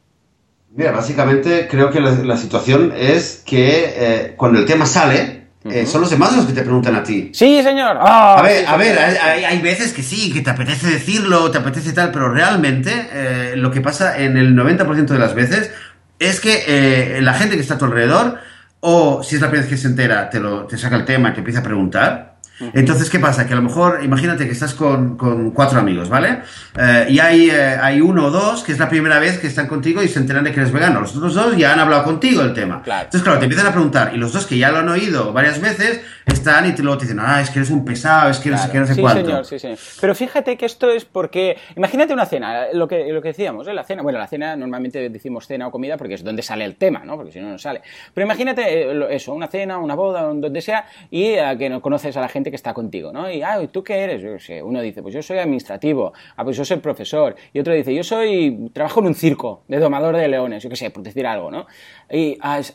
Mira, 0.76 0.92
básicamente 0.92 1.68
creo 1.70 1.90
que 1.90 2.00
la, 2.00 2.36
situación 2.36 2.92
es 2.94 3.42
que 3.46 3.94
eh, 3.96 4.34
cuando 4.36 4.58
el 4.58 4.66
tema 4.66 4.84
sale, 4.84 5.46
eh, 5.64 5.86
son 5.86 6.02
los 6.02 6.10
demás 6.10 6.36
los 6.36 6.44
que 6.44 6.52
te 6.52 6.60
preguntan 6.60 6.94
a 6.94 7.02
ti. 7.02 7.30
Sí, 7.32 7.62
señor. 7.62 7.96
a 7.98 8.42
ver, 8.42 8.66
a 8.66 8.76
ver 8.76 8.98
hay, 8.98 9.58
veces 9.62 9.94
que 9.94 10.02
sí, 10.02 10.30
que 10.30 10.42
te 10.42 10.50
apetece 10.50 10.88
decirlo, 10.88 11.50
te 11.50 11.58
apetece 11.58 11.92
tal, 11.92 12.10
pero 12.12 12.28
realmente 12.28 12.92
eh, 13.10 13.52
lo 13.56 13.70
que 13.70 13.80
pasa 13.80 14.18
en 14.18 14.36
el 14.36 14.54
90% 14.54 15.06
de 15.06 15.18
las 15.18 15.34
veces 15.34 15.70
es 16.18 16.40
que 16.40 17.18
la 17.22 17.32
gente 17.32 17.56
que 17.56 17.62
está 17.62 17.74
a 17.74 17.78
tu 17.78 17.86
alrededor, 17.86 18.38
o 18.80 19.22
si 19.22 19.36
es 19.36 19.40
la 19.40 19.48
primera 19.48 19.66
vez 19.66 19.70
que 19.70 19.80
se 19.80 19.88
entera, 19.88 20.28
te, 20.28 20.40
lo, 20.40 20.66
te 20.66 20.76
saca 20.76 20.96
el 20.96 21.06
tema 21.06 21.30
y 21.30 21.32
te 21.32 21.38
empieza 21.38 21.60
a 21.60 21.62
preguntar, 21.62 22.35
entonces, 22.72 23.10
¿qué 23.10 23.18
pasa? 23.18 23.46
Que 23.46 23.52
a 23.52 23.56
lo 23.56 23.62
mejor, 23.62 24.00
imagínate 24.02 24.46
que 24.46 24.52
estás 24.52 24.74
con, 24.74 25.16
cuatro 25.54 25.78
amigos, 25.78 26.08
¿vale? 26.08 26.40
Eh, 26.78 27.06
y 27.10 27.18
hay, 27.18 27.50
eh, 27.50 27.76
hay 27.80 28.00
uno 28.00 28.26
o 28.26 28.30
dos 28.30 28.62
que 28.62 28.72
es 28.72 28.78
la 28.78 28.88
primera 28.88 29.18
vez 29.18 29.38
que 29.38 29.46
están 29.46 29.66
contigo 29.66 30.02
y 30.02 30.08
se 30.08 30.18
enteran 30.18 30.44
de 30.44 30.52
que 30.52 30.60
eres 30.60 30.72
vegano. 30.72 31.00
Los 31.00 31.16
otros 31.16 31.34
dos 31.34 31.56
ya 31.56 31.72
han 31.72 31.80
hablado 31.80 32.04
contigo 32.04 32.42
el 32.42 32.54
tema. 32.54 32.82
Entonces, 32.84 33.22
claro, 33.22 33.38
te 33.38 33.44
empiezan 33.44 33.66
a 33.66 33.72
preguntar. 33.72 34.12
Y 34.14 34.18
los 34.18 34.32
dos 34.32 34.46
que 34.46 34.58
ya 34.58 34.70
lo 34.70 34.78
han 34.78 34.88
oído 34.88 35.32
varias 35.32 35.60
veces 35.60 36.00
están 36.26 36.66
y 36.66 36.74
te, 36.74 36.82
luego 36.82 36.98
te 36.98 37.04
dicen, 37.04 37.20
ah, 37.20 37.40
es 37.40 37.50
que 37.50 37.60
eres 37.60 37.70
un 37.70 37.84
pesado, 37.84 38.30
es 38.30 38.38
que 38.38 38.50
no 38.50 38.58
sé 38.58 38.70
qué, 38.70 38.78
no 38.78 38.86
sé 38.86 38.94
sí, 38.94 39.02
Señor, 39.06 39.44
sí, 39.44 39.58
señor. 39.58 39.78
Pero 40.00 40.14
fíjate 40.14 40.56
que 40.56 40.66
esto 40.66 40.90
es 40.90 41.04
porque, 41.04 41.56
imagínate 41.76 42.12
una 42.12 42.26
cena, 42.26 42.66
lo 42.72 42.88
que, 42.88 43.12
lo 43.12 43.22
que 43.22 43.28
decíamos, 43.28 43.68
¿eh? 43.68 43.74
la 43.74 43.84
cena, 43.84 44.02
bueno, 44.02 44.18
la 44.18 44.26
cena 44.26 44.56
normalmente 44.56 45.08
decimos 45.08 45.46
cena 45.46 45.68
o 45.68 45.70
comida 45.70 45.96
porque 45.96 46.14
es 46.14 46.24
donde 46.24 46.42
sale 46.42 46.64
el 46.64 46.76
tema, 46.76 47.04
¿no? 47.04 47.16
Porque 47.16 47.32
si 47.32 47.40
no, 47.40 47.48
no 47.50 47.58
sale. 47.58 47.82
Pero 48.12 48.24
imagínate 48.24 48.90
eh, 48.90 49.06
eso, 49.10 49.34
una 49.34 49.46
cena, 49.46 49.78
una 49.78 49.94
boda, 49.94 50.22
donde 50.22 50.60
sea, 50.60 50.86
y 51.10 51.24
eh, 51.24 51.56
que 51.58 51.68
no 51.68 51.80
conoces 51.80 52.16
a 52.16 52.20
la 52.20 52.28
gente 52.28 52.45
que 52.50 52.56
está 52.56 52.74
contigo, 52.74 53.12
¿no? 53.12 53.30
Y, 53.30 53.42
ah, 53.42 53.60
¿tú 53.70 53.82
qué 53.82 53.98
eres? 53.98 54.22
Yo 54.22 54.38
sé, 54.38 54.62
uno 54.62 54.80
dice, 54.80 55.02
pues 55.02 55.14
yo 55.14 55.22
soy 55.22 55.38
administrativo, 55.38 56.12
ah, 56.36 56.44
pues 56.44 56.56
yo 56.56 56.64
soy 56.64 56.78
profesor, 56.78 57.36
y 57.52 57.58
otro 57.58 57.72
dice, 57.72 57.94
yo 57.94 58.04
soy, 58.04 58.70
trabajo 58.72 59.00
en 59.00 59.06
un 59.06 59.14
circo 59.14 59.64
de 59.68 59.78
domador 59.78 60.16
de 60.16 60.28
leones, 60.28 60.62
yo 60.62 60.70
qué 60.70 60.76
sé, 60.76 60.90
por 60.90 61.02
decir 61.02 61.26
algo, 61.26 61.50
¿no? 61.50 61.66
Y, 62.10 62.38
ah, 62.40 62.58
es, 62.58 62.74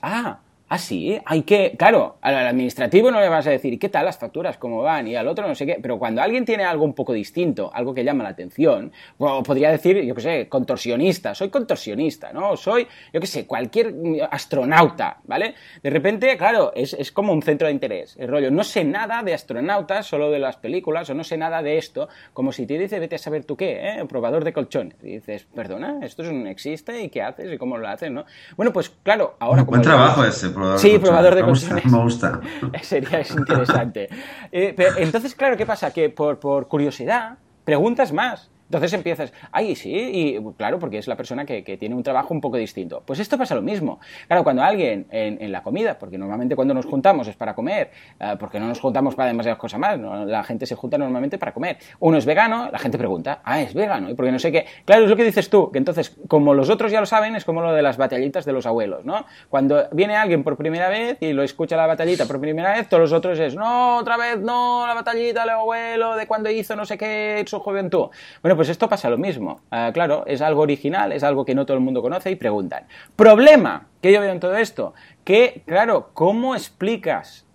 ah 0.71 0.77
sí, 0.77 1.19
hay 1.25 1.41
que, 1.41 1.75
claro, 1.77 2.15
al 2.21 2.33
administrativo 2.47 3.11
no 3.11 3.19
le 3.19 3.27
vas 3.27 3.45
a 3.45 3.49
decir, 3.49 3.77
¿qué 3.77 3.89
tal 3.89 4.05
las 4.05 4.17
facturas? 4.17 4.57
¿Cómo 4.57 4.81
van? 4.81 5.05
Y 5.05 5.17
al 5.17 5.27
otro 5.27 5.45
no 5.45 5.53
sé 5.53 5.65
qué, 5.65 5.79
pero 5.81 5.99
cuando 5.99 6.21
alguien 6.21 6.45
tiene 6.45 6.63
algo 6.63 6.85
un 6.85 6.93
poco 6.93 7.11
distinto, 7.11 7.69
algo 7.73 7.93
que 7.93 8.05
llama 8.05 8.23
la 8.23 8.29
atención, 8.29 8.89
o 9.17 9.43
podría 9.43 9.69
decir, 9.69 10.01
yo 10.01 10.15
qué 10.15 10.21
sé, 10.21 10.47
contorsionista, 10.47 11.35
soy 11.35 11.49
contorsionista, 11.49 12.31
¿no? 12.31 12.55
Soy, 12.55 12.87
yo 13.11 13.19
qué 13.19 13.27
sé, 13.27 13.45
cualquier 13.45 13.93
astronauta, 14.31 15.17
¿vale? 15.25 15.55
De 15.83 15.89
repente, 15.89 16.37
claro, 16.37 16.71
es, 16.73 16.93
es 16.93 17.11
como 17.11 17.33
un 17.33 17.41
centro 17.41 17.67
de 17.67 17.73
interés, 17.73 18.15
el 18.17 18.29
rollo, 18.29 18.49
no 18.49 18.63
sé 18.63 18.85
nada 18.85 19.23
de 19.23 19.33
astronautas, 19.33 20.07
solo 20.07 20.31
de 20.31 20.39
las 20.39 20.55
películas, 20.55 21.09
o 21.09 21.13
no 21.13 21.25
sé 21.25 21.35
nada 21.35 21.61
de 21.61 21.77
esto, 21.79 22.07
como 22.31 22.53
si 22.53 22.65
te 22.65 22.79
dice, 22.79 22.97
vete 22.97 23.15
a 23.15 23.19
saber 23.19 23.43
tú 23.43 23.57
qué, 23.57 23.89
¿eh? 23.89 24.05
Probador 24.07 24.45
de 24.45 24.53
colchones. 24.53 24.95
Y 25.03 25.15
dices, 25.15 25.45
perdona, 25.53 25.99
esto 26.01 26.23
es 26.23 26.29
un, 26.29 26.47
existe 26.47 27.01
y 27.03 27.09
qué 27.09 27.23
haces 27.23 27.51
y 27.51 27.57
cómo 27.57 27.77
lo 27.77 27.89
haces, 27.89 28.09
¿no? 28.09 28.23
Bueno, 28.55 28.71
pues 28.71 28.89
claro, 29.03 29.35
ahora... 29.37 29.63
Buen 29.63 29.81
trabajo 29.81 30.23
ese, 30.23 30.49
Sí, 30.77 30.97
probador 30.99 31.35
de 31.35 31.43
colchones. 31.43 31.85
Me 31.85 31.97
gusta. 32.03 32.39
Sería 32.81 33.21
interesante. 33.21 34.09
Eh, 34.51 34.75
entonces, 34.97 35.35
claro, 35.35 35.57
¿qué 35.57 35.65
pasa? 35.65 35.91
Que 35.91 36.09
por, 36.09 36.39
por 36.39 36.67
curiosidad 36.67 37.37
preguntas 37.63 38.11
más. 38.11 38.49
Entonces 38.71 38.93
empiezas, 38.93 39.33
ay, 39.51 39.75
sí, 39.75 39.91
y 39.91 40.53
claro, 40.53 40.79
porque 40.79 40.97
es 40.97 41.05
la 41.05 41.17
persona 41.17 41.43
que, 41.45 41.61
tiene 41.77 41.93
un 41.93 42.03
trabajo 42.03 42.33
un 42.33 42.39
poco 42.39 42.55
distinto. 42.55 43.03
Pues 43.05 43.19
esto 43.19 43.37
pasa 43.37 43.53
lo 43.53 43.61
mismo. 43.61 43.99
Claro, 44.27 44.45
cuando 44.45 44.63
alguien 44.63 45.07
en, 45.11 45.51
la 45.51 45.61
comida, 45.61 45.99
porque 45.99 46.17
normalmente 46.17 46.55
cuando 46.55 46.73
nos 46.73 46.85
juntamos 46.85 47.27
es 47.27 47.35
para 47.35 47.53
comer, 47.53 47.91
eh, 48.17 48.35
porque 48.39 48.61
no 48.61 48.67
nos 48.67 48.79
juntamos 48.79 49.13
para 49.15 49.27
demasiadas 49.27 49.59
cosas 49.59 49.77
más, 49.77 49.99
la 49.99 50.41
gente 50.43 50.65
se 50.65 50.75
junta 50.75 50.97
normalmente 50.97 51.37
para 51.37 51.53
comer. 51.53 51.79
Uno 51.99 52.17
es 52.17 52.25
vegano, 52.25 52.69
la 52.71 52.79
gente 52.79 52.97
pregunta, 52.97 53.41
ah, 53.43 53.59
es 53.59 53.73
vegano, 53.73 54.09
y 54.09 54.13
porque 54.13 54.31
no 54.31 54.39
sé 54.39 54.53
qué. 54.53 54.65
Claro, 54.85 55.03
es 55.03 55.09
lo 55.09 55.17
que 55.17 55.25
dices 55.25 55.49
tú, 55.49 55.69
que 55.69 55.77
entonces, 55.77 56.15
como 56.29 56.53
los 56.53 56.69
otros 56.69 56.93
ya 56.93 57.01
lo 57.01 57.05
saben, 57.05 57.35
es 57.35 57.43
como 57.43 57.61
lo 57.61 57.73
de 57.73 57.81
las 57.81 57.97
batallitas 57.97 58.45
de 58.45 58.53
los 58.53 58.65
abuelos, 58.65 59.03
¿no? 59.03 59.25
Cuando 59.49 59.89
viene 59.91 60.15
alguien 60.15 60.45
por 60.45 60.55
primera 60.55 60.87
vez 60.87 61.17
y 61.19 61.33
lo 61.33 61.43
escucha 61.43 61.75
la 61.75 61.87
batallita 61.87 62.25
por 62.25 62.39
primera 62.39 62.71
vez, 62.71 62.87
todos 62.87 63.01
los 63.01 63.11
otros 63.11 63.37
es, 63.37 63.53
no, 63.53 63.97
otra 63.97 64.15
vez, 64.15 64.39
no, 64.39 64.87
la 64.87 64.93
batallita 64.93 65.41
del 65.41 65.49
abuelo, 65.49 66.15
de 66.15 66.25
cuando 66.25 66.49
hizo 66.49 66.73
no 66.77 66.85
sé 66.85 66.97
qué, 66.97 67.43
su 67.47 67.59
juventud. 67.59 68.07
Bueno, 68.41 68.55
pues 68.55 68.60
esto 68.69 68.89
pasa 68.89 69.09
lo 69.09 69.17
mismo. 69.17 69.61
Ah, 69.71 69.91
claro, 69.93 70.23
es 70.27 70.41
algo 70.41 70.61
original, 70.61 71.11
es 71.11 71.23
algo 71.23 71.45
que 71.45 71.55
no 71.55 71.65
todo 71.65 71.77
el 71.77 71.83
mundo 71.83 72.01
conoce 72.01 72.31
y 72.31 72.35
preguntan. 72.35 72.85
Problema 73.15 73.87
que 74.01 74.11
yo 74.11 74.21
veo 74.21 74.31
en 74.31 74.39
todo 74.39 74.55
esto, 74.57 74.93
que, 75.23 75.63
claro, 75.65 76.09
¿cómo 76.13 76.55
explicas 76.55 77.45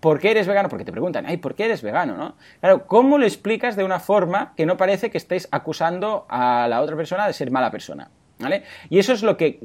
¿por 0.00 0.18
qué 0.18 0.30
eres 0.30 0.46
vegano? 0.46 0.68
Porque 0.68 0.84
te 0.84 0.92
preguntan, 0.92 1.26
ay, 1.26 1.36
¿por 1.36 1.54
qué 1.54 1.66
eres 1.66 1.82
vegano? 1.82 2.16
¿no? 2.16 2.36
Claro, 2.60 2.86
¿cómo 2.86 3.18
lo 3.18 3.26
explicas 3.26 3.76
de 3.76 3.84
una 3.84 4.00
forma 4.00 4.54
que 4.56 4.66
no 4.66 4.76
parece 4.76 5.10
que 5.10 5.18
estéis 5.18 5.48
acusando 5.50 6.26
a 6.28 6.66
la 6.68 6.80
otra 6.80 6.96
persona 6.96 7.26
de 7.26 7.32
ser 7.32 7.50
mala 7.50 7.70
persona? 7.70 8.10
¿Vale? 8.38 8.64
Y 8.90 8.98
eso 8.98 9.14
es 9.14 9.22
lo 9.22 9.36
que 9.38 9.60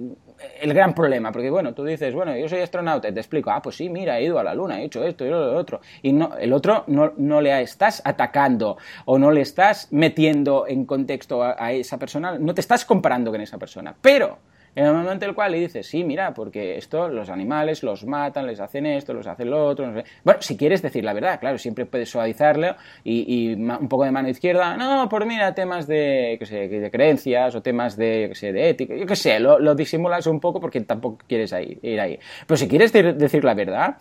el 0.60 0.74
gran 0.74 0.93
problema, 0.93 1.31
porque 1.31 1.50
bueno, 1.50 1.74
tú 1.74 1.83
dices, 1.83 2.13
bueno, 2.13 2.36
yo 2.36 2.48
soy 2.48 2.60
astronauta 2.60 3.10
y 3.10 3.13
te 3.13 3.19
explico, 3.19 3.51
ah, 3.51 3.62
pues 3.62 3.75
sí, 3.75 3.89
mira, 3.89 4.19
he 4.19 4.24
ido 4.24 4.39
a 4.39 4.43
la 4.43 4.53
luna, 4.53 4.81
he 4.81 4.86
hecho 4.86 5.03
esto 5.03 5.25
y 5.25 5.29
lo 5.29 5.57
otro, 5.57 5.81
y 6.01 6.13
no, 6.13 6.38
el 6.38 6.53
otro 6.53 6.83
no, 6.88 7.13
no 7.17 7.41
le 7.41 7.62
estás 7.62 8.01
atacando 8.05 8.77
o 9.05 9.17
no 9.17 9.31
le 9.31 9.41
estás 9.41 9.88
metiendo 9.91 10.65
en 10.67 10.86
contexto 10.86 11.43
a 11.43 11.71
esa 11.71 11.98
persona, 11.98 12.38
no 12.38 12.53
te 12.53 12.62
estás 12.62 12.86
comparando 12.86 13.31
con 13.31 13.41
esa 13.41 13.57
persona, 13.57 13.95
pero 14.01 14.38
en 14.75 14.86
el 14.86 14.94
momento 14.94 15.25
en 15.25 15.30
el 15.30 15.36
cual 15.36 15.51
le 15.51 15.60
dices, 15.60 15.86
sí, 15.86 16.04
mira, 16.04 16.34
porque 16.34 16.78
esto, 16.78 17.10
los 17.10 17.30
animales 17.30 17.84
los 17.84 18.06
matan, 18.06 18.48
les 18.48 18.60
hacen 18.60 18.86
esto, 18.86 19.13
los 19.13 19.28
hacen 19.28 19.50
lo 19.50 19.66
otro, 19.66 19.88
no. 19.88 20.01
Bueno, 20.24 20.42
si 20.42 20.56
quieres 20.56 20.82
decir 20.82 21.04
la 21.04 21.13
verdad, 21.13 21.40
claro, 21.40 21.58
siempre 21.58 21.86
puedes 21.86 22.10
suavizarlo 22.10 22.75
y, 23.04 23.54
un 23.54 23.90
poco 23.90 24.06
de 24.06 24.12
mano 24.12 24.30
izquierda, 24.30 24.78
no, 24.78 25.10
por 25.10 25.25
mira, 25.25 25.54
temas 25.54 25.88
de, 25.88 26.38
qué 26.40 26.46
sé, 26.46 26.68
de 26.68 26.92
creencias 26.92 27.54
o 27.56 27.62
temas 27.62 27.98
de, 27.98 28.28
qué 28.30 28.36
sé, 28.36 28.54
de 28.54 28.70
ética, 28.70 28.96
yo 28.96 29.06
qué 29.06 29.16
sé, 29.16 29.40
lo, 29.40 29.75
disimulas 29.75 30.28
un 30.28 30.40
poco 30.40 30.60
porque 30.60 30.82
tampoco 30.82 31.20
quieres 31.28 31.54
ir 31.82 32.00
ahí. 32.00 32.20
Pero 32.48 32.58
si 32.58 32.68
quieres 32.68 32.92
decir 32.94 33.44
la 33.44 33.54
verdad, 33.54 33.98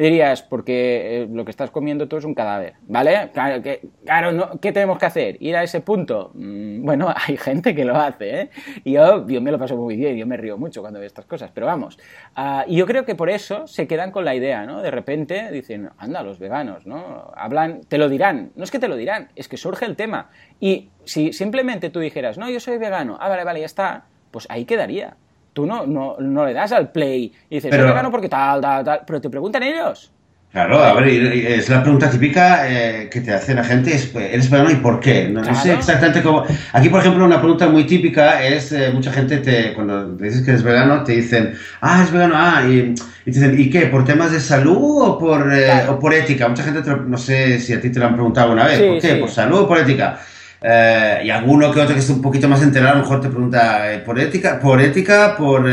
dirías, 0.00 0.42
porque 0.42 1.22
eh, 1.22 1.28
lo 1.30 1.44
que 1.44 1.50
estás 1.50 1.70
comiendo 1.70 2.08
tú 2.08 2.16
es 2.16 2.24
un 2.24 2.34
cadáver, 2.34 2.74
¿vale? 2.88 3.30
Claro, 3.32 3.62
que, 3.62 3.88
claro 4.04 4.58
¿qué 4.60 4.72
tenemos 4.72 4.98
que 4.98 5.06
hacer? 5.06 5.36
¿Ir 5.40 5.56
a 5.56 5.62
ese 5.62 5.80
punto? 5.80 6.30
Mm, 6.34 6.84
bueno, 6.84 7.12
hay 7.26 7.36
gente 7.36 7.74
que 7.74 7.84
lo 7.84 7.96
hace, 7.96 8.40
¿eh? 8.40 8.50
Y 8.84 8.92
yo, 8.92 9.26
yo 9.26 9.40
me 9.40 9.52
lo 9.52 9.58
paso 9.58 9.76
muy 9.76 9.96
bien, 9.96 10.16
yo 10.16 10.26
me 10.26 10.36
río 10.36 10.56
mucho 10.56 10.80
cuando 10.80 10.98
veo 10.98 11.06
estas 11.06 11.26
cosas, 11.26 11.50
pero 11.52 11.66
vamos. 11.66 11.98
Ah, 12.34 12.64
y 12.66 12.76
yo 12.76 12.86
creo 12.86 13.04
que 13.04 13.14
por 13.14 13.30
eso 13.30 13.66
se 13.66 13.86
quedan 13.86 14.10
con 14.10 14.24
la 14.24 14.34
idea, 14.34 14.66
¿no? 14.66 14.82
De 14.82 14.90
repente 14.90 15.50
dicen, 15.50 15.90
anda, 15.98 16.22
los 16.22 16.38
veganos, 16.38 16.86
¿no? 16.86 17.30
Hablan, 17.36 17.82
te 17.82 17.98
lo 17.98 18.08
dirán, 18.08 18.52
no 18.56 18.64
es 18.64 18.70
que 18.70 18.78
te 18.78 18.88
lo 18.88 18.96
dirán, 18.96 19.28
es 19.36 19.48
que 19.48 19.56
surge 19.56 19.84
el 19.84 19.96
tema. 19.96 20.30
Y 20.60 20.90
si 21.04 21.32
simplemente 21.32 21.90
tú 21.90 22.00
dijeras, 22.00 22.38
no, 22.38 22.48
yo 22.50 22.60
soy 22.60 22.78
vegano, 22.78 23.18
ah, 23.20 23.28
vale, 23.28 23.44
vale, 23.44 23.60
ya 23.60 23.66
está, 23.66 24.04
pues 24.30 24.46
ahí 24.50 24.64
quedaría 24.64 25.16
tú 25.60 25.66
no, 25.66 25.86
no, 25.86 26.16
no 26.18 26.46
le 26.46 26.54
das 26.54 26.72
al 26.72 26.90
play 26.90 27.32
y 27.50 27.56
dices, 27.56 27.70
pero, 27.70 27.82
soy 27.82 27.90
vegano 27.90 28.10
porque 28.10 28.28
tal, 28.28 28.60
tal, 28.60 28.84
tal, 28.84 29.00
pero 29.06 29.20
te 29.20 29.28
preguntan 29.28 29.62
ellos. 29.62 30.10
Claro, 30.50 30.82
a 30.82 30.94
ver, 30.94 31.06
es 31.06 31.68
la 31.68 31.80
pregunta 31.80 32.10
típica 32.10 32.68
eh, 32.68 33.08
que 33.08 33.20
te 33.20 33.32
hace 33.32 33.54
la 33.54 33.62
gente, 33.62 33.94
es, 33.94 34.12
¿eres 34.16 34.50
vegano 34.50 34.70
y 34.72 34.76
por 34.76 34.98
qué? 34.98 35.28
No, 35.28 35.44
sé 35.54 35.74
exactamente 35.74 36.22
cómo... 36.22 36.44
Aquí, 36.72 36.88
por 36.88 37.00
ejemplo, 37.00 37.24
una 37.24 37.38
pregunta 37.38 37.68
muy 37.68 37.84
típica 37.84 38.42
es, 38.44 38.72
eh, 38.72 38.90
mucha 38.92 39.12
gente, 39.12 39.38
te, 39.38 39.74
cuando 39.74 40.16
te 40.16 40.24
dices 40.24 40.42
que 40.42 40.50
eres 40.50 40.64
vegano, 40.64 41.04
te 41.04 41.12
dicen, 41.12 41.54
ah, 41.82 42.02
es 42.02 42.10
vegano, 42.10 42.34
ah, 42.36 42.64
y, 42.68 42.94
te 42.94 43.30
dicen, 43.30 43.60
¿y 43.60 43.70
qué? 43.70 43.82
¿Por 43.86 44.04
temas 44.04 44.32
de 44.32 44.40
salud 44.40 45.02
o 45.02 45.18
por, 45.18 45.52
eh, 45.52 45.86
o 45.88 46.00
por 46.00 46.12
ética? 46.14 46.48
Mucha 46.48 46.64
gente, 46.64 46.80
no 47.06 47.18
sé 47.18 47.60
si 47.60 47.72
a 47.72 47.80
ti 47.80 47.90
te 47.90 48.00
lo 48.00 48.06
han 48.06 48.14
preguntado 48.14 48.50
alguna 48.50 48.66
vez, 48.66 48.80
¿por 48.80 49.00
qué? 49.00 49.14
¿Por 49.16 49.30
salud 49.30 49.60
o 49.60 49.68
por 49.68 49.78
ética? 49.78 50.18
Y 50.62 51.30
alguno 51.30 51.72
que 51.72 51.80
otro 51.80 51.94
que 51.94 52.00
esté 52.00 52.12
un 52.12 52.22
poquito 52.22 52.48
más 52.48 52.62
enterado, 52.62 52.92
a 52.92 52.96
lo 52.96 53.02
mejor 53.02 53.20
te 53.20 53.28
pregunta, 53.28 54.02
¿por 54.04 54.18
ética? 54.18 54.58
¿Por 54.60 54.80
ética? 54.80 55.36
¿Por...? 55.36 55.66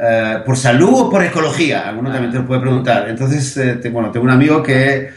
Eh, 0.00 0.42
por 0.46 0.56
salud 0.56 0.92
o 0.94 1.10
por 1.10 1.24
ecología, 1.24 1.88
alguno 1.88 2.12
también 2.12 2.30
te 2.30 2.38
lo 2.38 2.46
puede 2.46 2.60
preguntar. 2.60 3.08
Entonces, 3.08 3.56
eh, 3.56 3.80
bueno, 3.90 4.12
tengo 4.12 4.26
un 4.26 4.30
amigo 4.30 4.62
que 4.62 5.10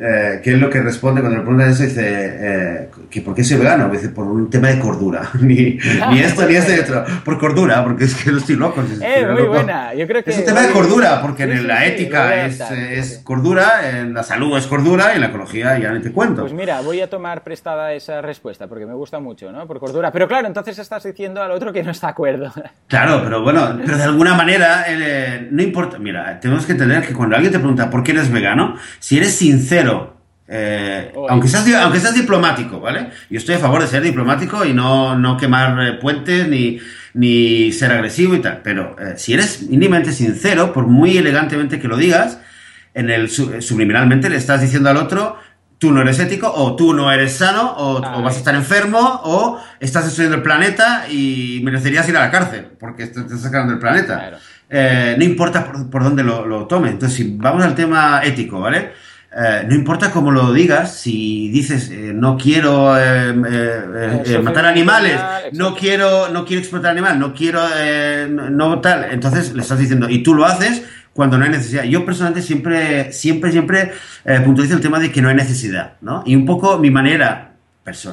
eh, 0.00 0.40
¿qué 0.42 0.54
es 0.54 0.58
lo 0.58 0.70
que 0.70 0.80
responde 0.80 1.20
cuando 1.20 1.38
le 1.38 1.42
preguntan 1.42 1.70
eso? 1.70 1.82
Dice, 1.82 2.02
eh, 2.04 2.88
que 3.10 3.20
¿por 3.20 3.34
qué 3.34 3.44
soy 3.44 3.58
vegano? 3.58 3.90
Dice, 3.90 4.08
por 4.08 4.26
un 4.26 4.48
tema 4.48 4.68
de 4.68 4.78
cordura. 4.78 5.28
ni, 5.40 5.78
ni, 6.10 6.20
esto 6.20 6.46
ni 6.46 6.54
esto 6.54 6.72
otro. 6.82 7.04
Por 7.24 7.38
cordura, 7.38 7.84
porque 7.84 8.04
es 8.04 8.14
que 8.14 8.32
no 8.32 8.38
estoy 8.38 8.56
loco. 8.56 8.82
Eh, 9.00 9.26
muy 9.30 9.42
buena. 9.42 9.92
Yo 9.94 10.06
creo 10.06 10.24
que 10.24 10.30
es 10.30 10.38
un 10.38 10.46
tema 10.46 10.62
de 10.62 10.72
cordura, 10.72 11.20
porque 11.20 11.42
en 11.42 11.66
la 11.66 11.84
ética 11.84 12.46
es, 12.46 12.60
es, 12.70 13.18
cordura, 13.22 13.90
en 13.90 14.14
la 14.14 14.22
salud 14.22 14.56
es 14.56 14.66
cordura 14.66 15.12
y 15.12 15.16
en 15.16 15.20
la 15.20 15.26
ecología 15.26 15.78
ya 15.78 15.92
no 15.92 16.00
te 16.00 16.10
cuento. 16.10 16.40
Pues 16.40 16.54
mira, 16.54 16.80
voy 16.80 17.00
a 17.02 17.10
tomar 17.10 17.44
prestada 17.44 17.92
esa 17.92 18.22
respuesta 18.22 18.66
porque 18.68 18.86
me 18.86 18.94
gusta 18.94 19.20
mucho, 19.20 19.52
¿no? 19.52 19.66
Por 19.66 19.78
cordura. 19.78 20.10
Pero 20.10 20.26
claro, 20.26 20.46
entonces 20.46 20.78
estás 20.78 21.02
diciendo 21.02 21.42
al 21.42 21.50
otro 21.50 21.70
que 21.70 21.82
no 21.82 21.90
está 21.90 22.06
de 22.08 22.10
acuerdo. 22.12 22.52
Claro, 22.88 23.22
pero 23.24 23.42
bueno, 23.42 23.78
pero 23.86 23.96
de 23.96 24.02
alguna 24.02 24.34
manera, 24.34 24.84
eh, 24.86 25.48
no 25.50 25.62
importa. 25.62 25.98
Mira, 25.98 26.38
tenemos 26.40 26.66
que 26.66 26.72
entender 26.72 27.02
que 27.06 27.14
cuando 27.14 27.36
alguien 27.36 27.50
te 27.50 27.58
pregunta 27.58 27.88
por 27.88 28.02
qué 28.02 28.12
eres 28.12 28.30
vegano, 28.30 28.76
si 28.98 29.16
eres 29.16 29.34
sincero, 29.34 29.81
eh, 30.54 31.12
aunque, 31.30 31.48
seas, 31.48 31.66
aunque 31.82 31.98
seas 31.98 32.14
diplomático, 32.14 32.78
¿vale? 32.78 33.08
Yo 33.30 33.38
estoy 33.38 33.54
a 33.54 33.58
favor 33.58 33.80
de 33.80 33.88
ser 33.88 34.02
diplomático 34.02 34.66
y 34.66 34.74
no, 34.74 35.16
no 35.16 35.38
quemar 35.38 35.80
eh, 35.86 35.92
puentes 35.94 36.46
ni, 36.46 36.78
ni 37.14 37.72
ser 37.72 37.92
agresivo 37.92 38.34
y 38.34 38.40
tal. 38.40 38.60
Pero 38.62 38.96
eh, 38.98 39.14
si 39.16 39.32
eres 39.32 39.62
mínimamente 39.62 40.12
sincero, 40.12 40.72
por 40.74 40.86
muy 40.86 41.16
elegantemente 41.16 41.80
que 41.80 41.88
lo 41.88 41.96
digas, 41.96 42.38
en 42.92 43.08
el 43.08 43.30
subliminalmente 43.30 44.28
le 44.28 44.36
estás 44.36 44.60
diciendo 44.60 44.90
al 44.90 44.98
otro, 44.98 45.38
tú 45.78 45.90
no 45.90 46.02
eres 46.02 46.18
ético, 46.18 46.52
o 46.54 46.76
tú 46.76 46.92
no 46.92 47.10
eres 47.10 47.32
sano, 47.32 47.74
o, 47.78 48.22
vas 48.22 48.34
a 48.34 48.38
estar 48.38 48.54
enfermo, 48.54 49.22
o 49.24 49.58
estás 49.80 50.04
destruyendo 50.04 50.36
el 50.36 50.42
planeta 50.42 51.06
y 51.08 51.62
merecerías 51.64 52.06
ir 52.10 52.16
a 52.18 52.20
la 52.20 52.30
cárcel, 52.30 52.66
porque 52.78 53.06
te 53.06 53.20
estás 53.20 53.40
sacando 53.40 53.72
del 53.72 53.80
planeta. 53.80 54.38
no 55.16 55.24
importa 55.24 55.64
por, 55.64 55.88
por 55.88 56.04
dónde 56.04 56.22
lo, 56.22 56.44
lo 56.44 56.66
tome. 56.66 56.90
Entonces, 56.90 57.16
si 57.16 57.36
vamos 57.38 57.64
al 57.64 57.74
tema 57.74 58.20
ético, 58.22 58.60
¿vale? 58.60 58.92
Eh, 59.34 59.64
no 59.66 59.74
importa 59.74 60.10
cómo 60.10 60.30
lo 60.30 60.52
digas, 60.52 60.94
si 60.94 61.48
dices 61.48 61.88
eh, 61.90 62.12
no 62.14 62.36
quiero 62.36 62.94
eh, 62.98 63.32
matar 64.42 64.66
animales, 64.66 65.18
no 65.52 65.74
quiero, 65.74 66.28
no 66.28 66.44
quiero 66.44 66.60
explotar 66.60 66.90
animales, 66.90 67.18
no 67.18 67.32
quiero 67.32 67.62
no 68.28 68.80
tal, 68.82 69.06
entonces 69.10 69.54
le 69.54 69.62
estás 69.62 69.78
diciendo, 69.78 70.10
y 70.10 70.22
tú 70.22 70.34
lo 70.34 70.44
haces 70.44 70.82
cuando 71.14 71.38
no 71.38 71.44
hay 71.44 71.50
necesidad. 71.50 71.84
Yo 71.84 72.04
personalmente 72.04 72.46
siempre, 72.46 73.10
siempre, 73.12 73.52
siempre 73.52 73.92
puntualizo 74.44 74.76
el 74.76 74.82
tema 74.82 74.98
de 74.98 75.10
que 75.10 75.22
no 75.22 75.30
hay 75.30 75.34
necesidad, 75.34 75.94
¿no? 76.02 76.22
Y 76.26 76.36
un 76.36 76.44
poco 76.44 76.78
mi 76.78 76.90
manera, 76.90 77.52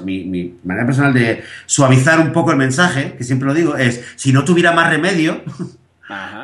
mi, 0.06 0.24
mi, 0.24 0.56
manera 0.64 0.86
personal 0.86 1.14
de 1.14 1.44
suavizar 1.66 2.22
un 2.22 2.32
poco 2.32 2.52
el 2.52 2.58
mensaje, 2.58 3.16
que 3.18 3.26
siempre 3.26 3.48
lo 3.48 3.54
digo, 3.54 3.76
es, 3.76 4.06
si 4.16 4.32
no 4.32 4.46
tuviera 4.46 4.72
más 4.72 4.90
remedio, 4.90 5.44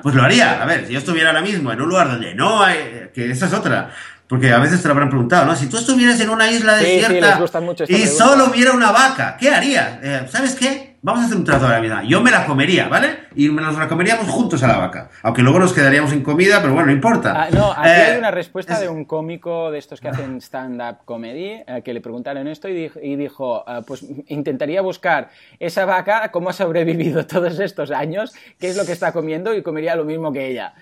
pues 0.04 0.16
lo 0.16 0.22
haría. 0.22 0.62
A 0.62 0.66
ver, 0.66 0.86
si 0.86 0.94
yo 0.94 1.00
estuviera 1.00 1.30
ahora 1.30 1.42
mismo 1.42 1.72
en 1.72 1.82
un 1.82 1.90
lugar 1.90 2.10
donde 2.10 2.36
no 2.36 2.62
hay, 2.62 3.10
que 3.14 3.32
esa 3.32 3.48
es 3.48 3.54
otra, 3.54 3.92
porque 4.28 4.52
a 4.52 4.60
veces 4.60 4.82
te 4.82 4.88
lo 4.88 4.94
habrán 4.94 5.10
preguntado, 5.10 5.46
¿no? 5.46 5.56
Si 5.56 5.68
tú 5.68 5.78
estuvieras 5.78 6.20
en 6.20 6.30
una 6.30 6.50
isla 6.50 6.76
desierta 6.76 7.40
y 7.88 8.08
solo 8.08 8.46
hubiera 8.46 8.74
una 8.74 8.92
vaca, 8.92 9.38
¿qué 9.40 9.50
harías? 9.50 10.00
Eh, 10.02 10.26
¿Sabes 10.30 10.56
qué? 10.56 10.96
Vamos 11.04 11.22
a 11.22 11.26
hacer 11.26 11.38
un 11.38 11.44
trato 11.44 11.66
ahora 11.66 11.80
mismo. 11.80 12.02
Yo 12.02 12.20
me 12.20 12.32
la 12.32 12.48
comería, 12.48 12.88
¿vale? 12.88 13.26
Y 13.36 13.48
nos 13.50 13.78
la 13.78 13.88
comeríamos 13.88 14.28
juntos 14.28 14.64
a 14.64 14.68
la 14.68 14.78
vaca. 14.78 15.12
Aunque 15.22 15.44
luego 15.44 15.60
nos 15.60 15.72
quedaríamos 15.72 16.10
sin 16.10 16.24
comida, 16.24 16.62
pero 16.62 16.74
bueno, 16.74 16.88
no 16.88 16.94
importa. 16.94 17.44
Ah, 17.44 17.50
no, 17.52 17.72
aquí 17.72 17.90
hay 17.90 18.16
eh, 18.16 18.18
una 18.18 18.32
respuesta 18.32 18.80
de 18.80 18.90
un 18.90 19.06
cómico 19.06 19.70
de 19.70 19.78
estos 19.78 20.02
que 20.02 20.08
hacen 20.08 20.42
stand-up 20.42 21.06
comedy, 21.06 21.62
eh, 21.68 21.84
que 21.86 21.94
le 21.94 22.02
preguntaron 22.02 22.48
esto 22.48 22.68
y 22.68 23.16
dijo, 23.16 23.64
pues 23.86 24.04
intentaría 24.30 24.82
buscar 24.82 25.30
esa 25.60 25.86
vaca, 25.86 26.32
cómo 26.32 26.50
ha 26.50 26.54
sobrevivido 26.54 27.28
todos 27.28 27.60
estos 27.60 27.92
años, 27.92 28.34
qué 28.60 28.70
es 28.70 28.76
lo 28.76 28.84
que 28.84 28.94
está 28.94 29.12
comiendo 29.12 29.54
y 29.54 29.62
comería 29.62 29.96
lo 29.96 30.06
mismo 30.06 30.34
que 30.34 30.48
ella 30.48 30.74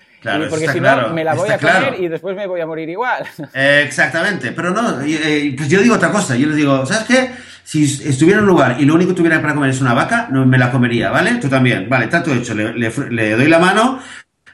porque 0.50 0.68
si 0.68 0.80
no, 0.80 1.10
me 1.10 1.24
la 1.24 1.34
voy 1.34 1.50
a 1.50 1.58
comer 1.58 1.96
y 1.98 2.08
después 2.08 2.36
me 2.36 2.46
voy 2.46 2.60
a 2.60 2.66
morir 2.66 2.88
igual. 2.88 3.24
exactamente, 3.54 4.52
pero 4.52 4.70
no, 4.70 5.00
eh, 5.02 5.54
pues 5.56 5.68
yo 5.68 5.80
digo 5.80 5.94
otra 5.94 6.10
cosa, 6.10 6.36
yo 6.36 6.46
les 6.48 6.56
digo, 6.56 6.84
¿sabes 6.86 7.04
qué? 7.04 7.30
Si 7.62 7.84
estuviera 7.84 8.40
en 8.40 8.44
un 8.44 8.50
lugar 8.50 8.76
y 8.78 8.84
lo 8.84 8.94
único 8.94 9.10
que 9.10 9.16
tuviera 9.16 9.40
para 9.40 9.54
comer 9.54 9.70
es 9.70 9.80
una 9.80 9.94
vaca, 9.94 10.28
no 10.30 10.44
me 10.44 10.58
la 10.58 10.70
comería, 10.70 11.10
¿vale? 11.10 11.36
Tú 11.36 11.48
también, 11.48 11.88
vale, 11.88 12.08
tanto 12.08 12.32
hecho, 12.32 12.54
le 12.54 13.30
doy 13.30 13.48
la 13.48 13.58
mano, 13.58 14.00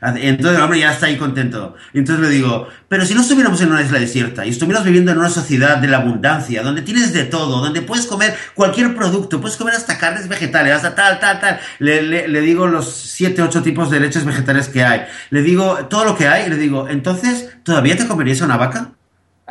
entonces 0.03 0.57
el 0.57 0.63
hombre 0.63 0.81
ya 0.81 0.93
está 0.93 1.07
ahí 1.07 1.17
contento. 1.17 1.75
Entonces 1.93 2.25
le 2.27 2.31
digo, 2.31 2.69
pero 2.89 3.05
si 3.05 3.15
no 3.15 3.21
estuviéramos 3.21 3.61
en 3.61 3.71
una 3.71 3.83
isla 3.83 3.99
desierta 3.99 4.47
y 4.47 4.51
estuviéramos 4.51 4.87
viviendo 4.87 5.13
en 5.13 5.19
una 5.19 5.29
sociedad 5.29 5.79
de 5.79 5.89
la 5.89 5.99
abundancia, 5.99 6.63
donde 6.63 6.83
tienes 6.83 7.13
de 7.13 7.25
todo, 7.25 7.61
donde 7.61 7.83
puedes 7.83 8.07
comer 8.07 8.35
cualquier 8.55 8.95
producto, 8.95 9.41
puedes 9.41 9.57
comer 9.57 9.75
hasta 9.75 9.99
carnes 9.99 10.29
vegetales, 10.29 10.75
hasta 10.75 10.95
tal, 10.95 11.21
tal, 11.21 11.41
tal. 11.41 11.61
Le, 11.79 12.29
le, 12.29 12.41
digo 12.41 12.67
los 12.67 12.91
siete, 12.91 13.43
ocho 13.43 13.63
tipos 13.63 13.91
de 13.91 14.01
leches 14.01 14.25
vegetales 14.25 14.69
que 14.69 14.85
hay. 14.85 15.03
Le 15.31 15.43
digo 15.43 15.87
todo 15.91 16.05
lo 16.05 16.17
que 16.17 16.29
hay 16.29 16.47
y 16.47 16.51
le 16.51 16.57
digo, 16.57 16.89
entonces, 16.89 17.51
¿todavía 17.63 17.97
te 17.97 18.07
comerías 18.07 18.41
una 18.41 18.57
vaca? 18.57 18.93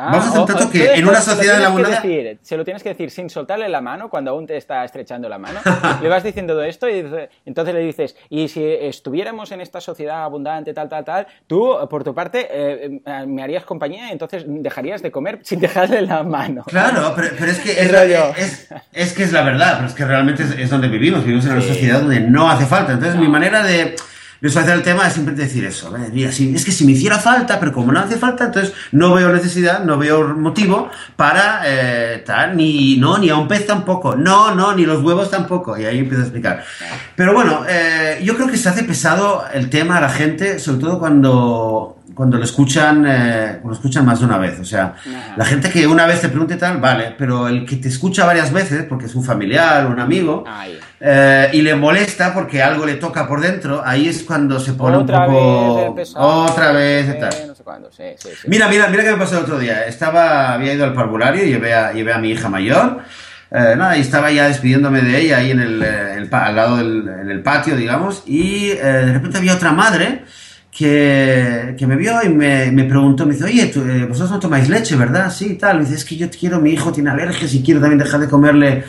Ah, 0.02 0.12
Vamos 0.12 0.50
a 0.50 0.54
hacer 0.54 0.70
que 0.70 0.94
en 0.94 1.06
una 1.06 1.20
sociedad 1.20 1.56
de 1.56 1.60
la 1.60 1.66
abundancia... 1.68 2.38
se 2.40 2.56
lo 2.56 2.64
tienes 2.64 2.82
que 2.82 2.88
decir 2.88 3.10
sin 3.10 3.28
soltarle 3.28 3.68
la 3.68 3.82
mano 3.82 4.08
cuando 4.08 4.30
aún 4.30 4.46
te 4.46 4.56
está 4.56 4.82
estrechando 4.82 5.28
la 5.28 5.36
mano. 5.36 5.60
le 6.02 6.08
vas 6.08 6.24
diciendo 6.24 6.54
todo 6.54 6.62
esto 6.62 6.88
y 6.88 7.04
entonces 7.44 7.74
le 7.74 7.80
dices, 7.80 8.16
y 8.30 8.48
si 8.48 8.64
estuviéramos 8.64 9.52
en 9.52 9.60
esta 9.60 9.78
sociedad 9.82 10.24
abundante, 10.24 10.72
tal, 10.72 10.88
tal, 10.88 11.04
tal, 11.04 11.26
tú, 11.46 11.76
por 11.90 12.02
tu 12.02 12.14
parte, 12.14 12.48
eh, 12.50 13.02
eh, 13.04 13.26
me 13.26 13.42
harías 13.42 13.64
compañía 13.66 14.08
y 14.08 14.12
entonces 14.12 14.44
dejarías 14.46 15.02
de 15.02 15.10
comer 15.10 15.40
sin 15.42 15.60
dejarle 15.60 16.00
la 16.00 16.22
mano. 16.22 16.64
Claro, 16.64 17.12
pero, 17.14 17.28
es 17.44 17.58
que 17.58 17.72
es, 18.38 18.72
es, 18.94 19.12
que 19.12 19.24
es 19.24 19.32
la 19.32 19.42
verdad, 19.42 19.74
pero 19.76 19.88
es 19.88 19.94
que 19.94 20.06
realmente 20.06 20.44
es, 20.44 20.70
donde 20.70 20.88
vivimos. 20.88 21.24
Vivimos 21.24 21.44
en 21.44 21.52
una 21.52 21.60
sociedad 21.60 22.00
donde 22.00 22.20
no 22.20 22.48
hace 22.48 22.64
falta. 22.64 22.92
Entonces 22.92 23.20
mi 23.20 23.28
manera 23.28 23.62
de 23.62 23.96
hacer 24.48 24.74
el 24.74 24.82
tema 24.82 25.06
es 25.06 25.12
siempre 25.12 25.34
decir 25.34 25.64
eso. 25.64 25.92
Mira, 26.12 26.30
es 26.30 26.64
que 26.64 26.72
si 26.72 26.84
me 26.84 26.92
hiciera 26.92 27.18
falta, 27.18 27.60
pero 27.60 27.72
como 27.72 27.92
no 27.92 28.00
hace 28.00 28.16
falta, 28.16 28.44
entonces 28.46 28.72
no 28.92 29.12
veo 29.14 29.30
necesidad, 29.32 29.84
no 29.84 29.98
veo 29.98 30.28
motivo 30.28 30.90
para 31.16 31.62
eh, 31.66 32.22
tal, 32.24 32.56
ni, 32.56 32.96
no, 32.96 33.18
ni 33.18 33.28
a 33.28 33.36
un 33.36 33.48
pez 33.48 33.66
tampoco. 33.66 34.16
No, 34.16 34.54
no, 34.54 34.74
ni 34.74 34.86
los 34.86 35.02
huevos 35.02 35.30
tampoco. 35.30 35.78
Y 35.78 35.84
ahí 35.84 35.98
empiezo 35.98 36.22
a 36.22 36.24
explicar. 36.24 36.64
Pero 37.16 37.34
bueno, 37.34 37.64
eh, 37.68 38.20
yo 38.24 38.34
creo 38.34 38.48
que 38.48 38.56
se 38.56 38.68
hace 38.68 38.84
pesado 38.84 39.44
el 39.52 39.68
tema 39.68 39.98
a 39.98 40.00
la 40.00 40.08
gente, 40.08 40.58
sobre 40.58 40.80
todo 40.80 40.98
cuando 40.98 41.99
cuando 42.14 42.38
lo 42.38 42.44
escuchan, 42.44 43.04
eh, 43.06 43.60
lo 43.64 43.72
escuchan 43.72 44.04
más 44.04 44.20
de 44.20 44.26
una 44.26 44.38
vez. 44.38 44.58
O 44.60 44.64
sea, 44.64 44.94
la 45.36 45.44
gente 45.44 45.70
que 45.70 45.86
una 45.86 46.06
vez 46.06 46.20
te 46.20 46.28
pregunte 46.28 46.56
tal, 46.56 46.78
vale, 46.78 47.14
pero 47.16 47.48
el 47.48 47.64
que 47.64 47.76
te 47.76 47.88
escucha 47.88 48.24
varias 48.24 48.52
veces, 48.52 48.84
porque 48.88 49.06
es 49.06 49.14
un 49.14 49.24
familiar, 49.24 49.86
un 49.86 50.00
amigo, 50.00 50.44
eh, 51.00 51.50
y 51.52 51.62
le 51.62 51.74
molesta 51.74 52.34
porque 52.34 52.62
algo 52.62 52.86
le 52.86 52.94
toca 52.94 53.26
por 53.26 53.40
dentro, 53.40 53.82
ahí 53.84 54.08
es 54.08 54.22
cuando 54.22 54.58
se 54.58 54.72
pone 54.74 54.98
un 54.98 55.06
poco... 55.06 55.96
otra 56.14 56.72
vez, 56.72 57.14
y 57.16 57.20
tal. 57.20 57.32
Mira, 58.46 58.68
mira, 58.68 58.88
mira 58.88 59.02
qué 59.02 59.12
me 59.12 59.18
pasó 59.18 59.38
el 59.38 59.44
otro 59.44 59.58
día. 59.58 59.84
Estaba, 59.84 60.52
había 60.52 60.74
ido 60.74 60.84
al 60.84 60.94
parvulario 60.94 61.44
y 61.44 61.48
llevé 61.48 61.74
a, 61.74 61.92
llevé 61.92 62.12
a 62.12 62.18
mi 62.18 62.30
hija 62.30 62.48
mayor. 62.48 63.00
Eh, 63.52 63.74
nada, 63.76 63.96
y 63.96 64.00
estaba 64.00 64.30
ya 64.30 64.46
despidiéndome 64.46 65.02
de 65.02 65.20
ella 65.20 65.38
ahí 65.38 65.50
en 65.50 65.60
el, 65.60 66.28
al 66.30 66.56
lado 66.56 66.76
del 66.76 67.08
en 67.08 67.30
el 67.30 67.42
patio, 67.42 67.76
digamos, 67.76 68.22
y 68.26 68.68
de 68.68 69.12
repente 69.12 69.38
había 69.38 69.54
otra 69.54 69.72
madre 69.72 70.24
que, 70.80 71.74
que, 71.76 71.86
me 71.86 71.94
vio 71.94 72.22
y 72.24 72.30
me, 72.30 72.72
me, 72.72 72.84
preguntó, 72.84 73.26
me 73.26 73.34
dice, 73.34 73.44
oye, 73.44 73.66
tú, 73.66 73.82
eh, 73.82 74.06
vosotros 74.06 74.30
no 74.30 74.40
tomáis 74.40 74.66
leche, 74.66 74.96
¿verdad? 74.96 75.30
Sí, 75.30 75.56
tal. 75.56 75.76
Me 75.76 75.84
dice, 75.84 75.96
es 75.96 76.06
que 76.06 76.16
yo 76.16 76.30
quiero, 76.30 76.58
mi 76.58 76.70
hijo 76.70 76.90
tiene 76.90 77.10
alergias 77.10 77.52
y 77.52 77.62
quiero 77.62 77.82
también 77.82 77.98
dejar 77.98 78.18
de 78.18 78.28
comerle, 78.28 78.84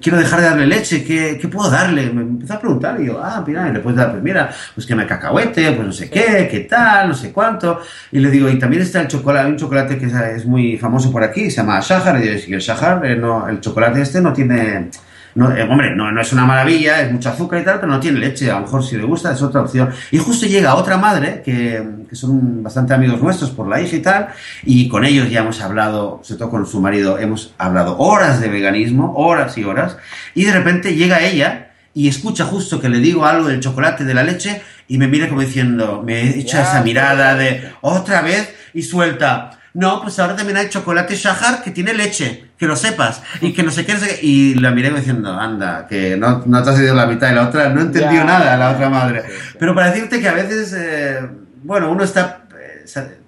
quiero 0.00 0.18
dejar 0.18 0.38
de 0.38 0.46
darle 0.46 0.66
leche, 0.68 1.02
¿qué, 1.02 1.36
¿qué, 1.40 1.48
puedo 1.48 1.68
darle? 1.68 2.10
Me 2.12 2.22
empezó 2.22 2.54
a 2.54 2.60
preguntar 2.60 3.00
y 3.00 3.06
yo, 3.06 3.20
ah, 3.20 3.42
mira, 3.44 3.68
y 3.68 3.72
le 3.72 3.80
puedes 3.80 3.96
dar, 3.98 4.12
pues 4.12 4.22
mira, 4.22 4.52
pues 4.72 4.86
que 4.86 4.94
me 4.94 5.04
cacahuete, 5.04 5.72
pues 5.72 5.84
no 5.84 5.92
sé 5.92 6.08
qué, 6.08 6.46
qué 6.48 6.60
tal, 6.60 7.08
no 7.08 7.14
sé 7.14 7.32
cuánto. 7.32 7.80
Y 8.12 8.20
le 8.20 8.30
digo, 8.30 8.48
y 8.48 8.56
también 8.60 8.82
está 8.82 9.00
el 9.00 9.08
chocolate, 9.08 9.48
un 9.48 9.56
chocolate 9.56 9.98
que 9.98 10.06
es, 10.06 10.46
muy 10.46 10.78
famoso 10.78 11.10
por 11.10 11.24
aquí, 11.24 11.50
se 11.50 11.56
llama 11.56 11.80
Shahar, 11.80 12.22
y 12.24 12.52
el 12.52 12.60
Shahar, 12.60 13.04
eh, 13.04 13.16
no, 13.16 13.48
el 13.48 13.58
chocolate 13.58 14.00
este 14.00 14.20
no 14.20 14.32
tiene 14.32 14.90
no, 15.36 15.54
eh, 15.54 15.62
hombre, 15.62 15.94
no, 15.94 16.10
no 16.10 16.20
es 16.20 16.32
una 16.32 16.46
maravilla, 16.46 17.02
es 17.02 17.12
mucho 17.12 17.28
azúcar 17.28 17.60
y 17.60 17.64
tal, 17.64 17.78
pero 17.78 17.92
no 17.92 18.00
tiene 18.00 18.18
leche. 18.18 18.50
A 18.50 18.54
lo 18.54 18.62
mejor 18.62 18.82
si 18.82 18.96
le 18.96 19.04
gusta 19.04 19.32
es 19.32 19.42
otra 19.42 19.60
opción. 19.60 19.90
Y 20.10 20.16
justo 20.16 20.46
llega 20.46 20.74
otra 20.74 20.96
madre, 20.96 21.42
que, 21.44 21.86
que 22.08 22.16
son 22.16 22.62
bastante 22.62 22.94
amigos 22.94 23.20
nuestros 23.20 23.50
por 23.50 23.68
la 23.68 23.80
hija 23.80 23.96
y 23.96 24.00
tal, 24.00 24.28
y 24.64 24.88
con 24.88 25.04
ellos 25.04 25.30
ya 25.30 25.40
hemos 25.40 25.60
hablado, 25.60 26.20
sobre 26.22 26.38
todo 26.38 26.50
con 26.50 26.66
su 26.66 26.80
marido, 26.80 27.18
hemos 27.18 27.54
hablado 27.58 27.98
horas 27.98 28.40
de 28.40 28.48
veganismo, 28.48 29.12
horas 29.14 29.58
y 29.58 29.64
horas, 29.64 29.98
y 30.34 30.44
de 30.44 30.52
repente 30.52 30.94
llega 30.94 31.22
ella 31.22 31.72
y 31.92 32.08
escucha 32.08 32.44
justo 32.44 32.80
que 32.80 32.88
le 32.88 32.98
digo 32.98 33.26
algo 33.26 33.48
del 33.48 33.60
chocolate, 33.60 34.04
de 34.04 34.14
la 34.14 34.22
leche, 34.22 34.62
y 34.88 34.96
me 34.96 35.06
mira 35.06 35.28
como 35.28 35.42
diciendo, 35.42 36.02
me 36.04 36.38
echa 36.38 36.62
esa 36.62 36.82
mirada 36.82 37.34
de 37.34 37.72
otra 37.82 38.22
vez 38.22 38.54
y 38.72 38.82
suelta. 38.82 39.50
No, 39.76 40.00
pues 40.00 40.18
ahora 40.18 40.34
también 40.34 40.56
hay 40.56 40.70
chocolate 40.70 41.14
Shahar 41.14 41.62
que 41.62 41.70
tiene 41.70 41.92
leche, 41.92 42.46
que 42.58 42.66
lo 42.66 42.76
sepas, 42.76 43.22
y 43.42 43.52
que 43.52 43.62
no 43.62 43.70
sé 43.70 43.84
qué, 43.84 43.92
no 43.92 44.00
sé 44.00 44.08
qué. 44.08 44.26
Y 44.26 44.54
la 44.54 44.70
miré 44.70 44.90
diciendo, 44.90 45.38
anda, 45.38 45.86
que 45.86 46.16
no, 46.16 46.42
no 46.46 46.62
te 46.62 46.70
has 46.70 46.80
ido 46.80 46.94
la 46.94 47.06
mitad 47.06 47.28
de 47.28 47.34
la 47.34 47.48
otra, 47.48 47.68
no 47.68 47.82
entendió 47.82 48.24
nada 48.24 48.56
la 48.56 48.70
otra 48.70 48.88
madre. 48.88 49.24
Pero 49.58 49.74
para 49.74 49.90
decirte 49.90 50.18
que 50.18 50.28
a 50.28 50.32
veces, 50.32 50.74
eh, 50.74 51.20
bueno, 51.62 51.90
uno 51.90 52.04
está 52.04 52.46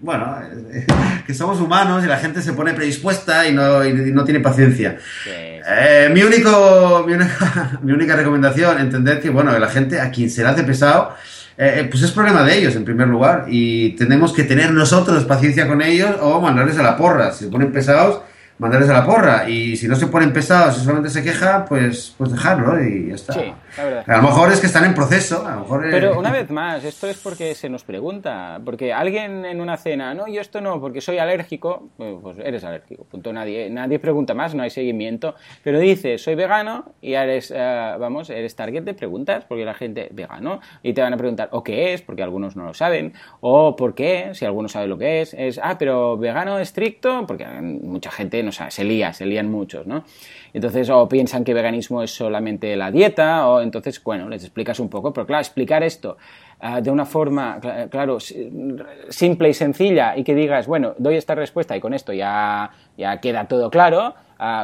bueno, 0.01 0.39
que 1.27 1.35
somos 1.35 1.61
humanos 1.61 2.05
y 2.05 2.07
la 2.07 2.17
gente 2.17 2.43
se 2.43 2.53
pone 2.53 2.75
predispuesta 2.75 3.47
y 3.47 3.53
no, 3.53 3.85
y 3.85 3.93
no 4.13 4.25
tiene 4.25 4.41
paciencia. 4.41 4.99
Eh, 5.27 6.09
mi, 6.13 6.23
único, 6.23 7.05
mi, 7.07 7.15
única, 7.15 7.79
mi 7.83 7.93
única 7.93 8.17
recomendación, 8.17 8.79
entender 8.79 9.21
que, 9.21 9.31
bueno, 9.31 9.57
la 9.59 9.69
gente 9.69 10.01
a 10.01 10.11
quien 10.11 10.31
se 10.31 10.43
le 10.43 10.49
hace 10.49 10.65
pesado, 10.65 11.15
eh, 11.61 11.81
eh, 11.81 11.89
pues 11.91 12.05
es 12.05 12.13
problema 12.13 12.45
de 12.45 12.57
ellos 12.57 12.77
en 12.77 12.85
primer 12.85 13.09
lugar 13.09 13.47
y 13.49 13.97
tenemos 13.97 14.33
que 14.33 14.45
tener 14.45 14.71
nosotros 14.71 15.25
paciencia 15.25 15.67
con 15.67 15.83
ellos 15.83 16.15
o 16.21 16.41
mandarles 16.41 16.79
a 16.79 16.85
la 16.85 16.97
porra. 16.97 17.33
Si 17.33 17.47
se 17.47 17.51
ponen 17.51 17.73
pesados, 17.73 18.21
mandarles 18.59 18.91
a 18.91 18.95
la 18.95 19.05
porra. 19.05 19.49
Y 19.49 19.77
si 19.77 19.89
no 19.89 19.97
se 19.97 20.07
ponen 20.07 20.33
pesados 20.33 20.77
y 20.77 20.81
solamente 20.81 21.11
se 21.11 21.23
queja, 21.23 21.65
pues, 21.65 22.15
pues 22.19 22.33
dejarlo 22.33 22.83
y 22.83 23.09
ya 23.09 23.15
está. 23.15 23.33
Sí, 23.33 23.53
la 23.77 23.85
verdad. 23.85 24.05
A 24.07 24.17
lo 24.17 24.23
mejor 24.23 24.53
es 24.53 24.61
que 24.61 24.67
están 24.67 24.85
en 24.85 24.95
proceso. 24.95 25.47
A 25.47 25.55
lo 25.55 25.61
mejor 25.61 25.87
Pero 25.91 26.19
una 26.19 26.31
vez 26.31 26.51
más, 26.51 26.85
esto 26.85 27.07
es 27.07 27.19
porque 27.19 27.55
se 27.55 27.69
nos 27.69 27.85
pregunta. 27.85 28.61
Porque 28.65 28.93
alguien 28.93 29.45
en 29.45 29.61
una 29.61 29.77
cena, 29.77 30.15
no, 30.15 30.27
yo 30.29 30.41
esto 30.41 30.61
no, 30.61 30.81
porque 30.81 31.01
soy 31.01 31.19
alérgico, 31.19 31.89
pues 31.97 32.39
eres 32.45 32.65
alérgico. 32.65 33.05
Punto. 33.05 33.33
Nadie, 33.33 33.71
nadie 33.71 33.99
pregunta 33.99 34.35
más, 34.35 34.55
no 34.55 34.63
hay 34.63 34.71
seguimiento. 34.71 35.35
Pero 35.63 35.79
dice, 35.79 36.19
soy 36.19 36.35
vegano 36.35 36.93
y 37.01 37.15
eres, 37.15 37.53
eh, 37.55 37.95
vamos, 37.99 38.31
eres 38.31 38.57
target 38.57 38.83
de 38.83 38.95
preguntas, 38.95 39.45
porque 39.45 39.65
la 39.65 39.75
gente, 39.75 40.09
vegano, 40.13 40.61
y 40.83 40.93
te 40.93 41.03
van 41.03 41.13
a 41.13 41.17
preguntar, 41.17 41.49
¿o 41.53 41.63
qué 41.63 41.93
es? 41.93 42.03
Porque 42.03 42.23
algunos 42.23 42.57
no 42.57 42.65
lo 42.65 42.75
saben. 42.75 43.13
O 43.41 43.77
¿por 43.77 43.95
qué? 43.95 44.31
Si 44.35 44.45
alguno 44.45 44.69
sabe 44.69 44.87
lo 44.87 44.99
que 44.99 45.21
es. 45.21 45.35
Es, 45.35 45.61
ah, 45.63 45.77
pero 45.79 46.17
vegano 46.17 46.59
estricto, 46.59 47.27
porque 47.27 47.47
mucha 47.47 48.11
gente 48.11 48.43
no 48.43 48.48
sabe, 48.53 48.71
se 48.71 48.85
lía, 48.85 49.13
se 49.13 49.27
lían 49.27 49.51
muchos, 49.51 49.87
¿no? 49.87 50.05
Entonces, 50.53 50.89
o 50.91 51.09
piensan 51.09 51.45
que 51.45 51.55
veganismo 51.55 52.03
es 52.03 52.11
solamente 52.11 52.75
la 52.77 52.91
dieta, 52.91 53.49
o 53.49 53.61
entonces, 53.61 54.03
bueno, 54.03 54.29
les 54.29 54.43
explicas 54.45 54.81
un 54.81 54.89
poco, 54.89 55.13
pero 55.13 55.27
claro, 55.27 55.41
explicar 55.41 55.83
esto 55.83 56.17
ah, 56.61 56.81
de 56.81 56.91
una 56.91 57.05
forma, 57.05 57.61
claro, 57.91 58.19
simple 58.21 59.49
y 59.49 59.55
sencilla 59.55 60.17
y 60.17 60.25
que 60.25 60.35
digas, 60.35 60.67
bueno, 60.67 60.95
doy 60.99 61.17
esta 61.17 61.35
respuesta 61.35 61.77
y 61.77 61.81
con 61.81 61.95
esto 61.95 62.13
ya, 62.13 62.71
ya 62.97 63.21
queda 63.21 63.47
todo 63.47 63.71
claro, 63.71 64.15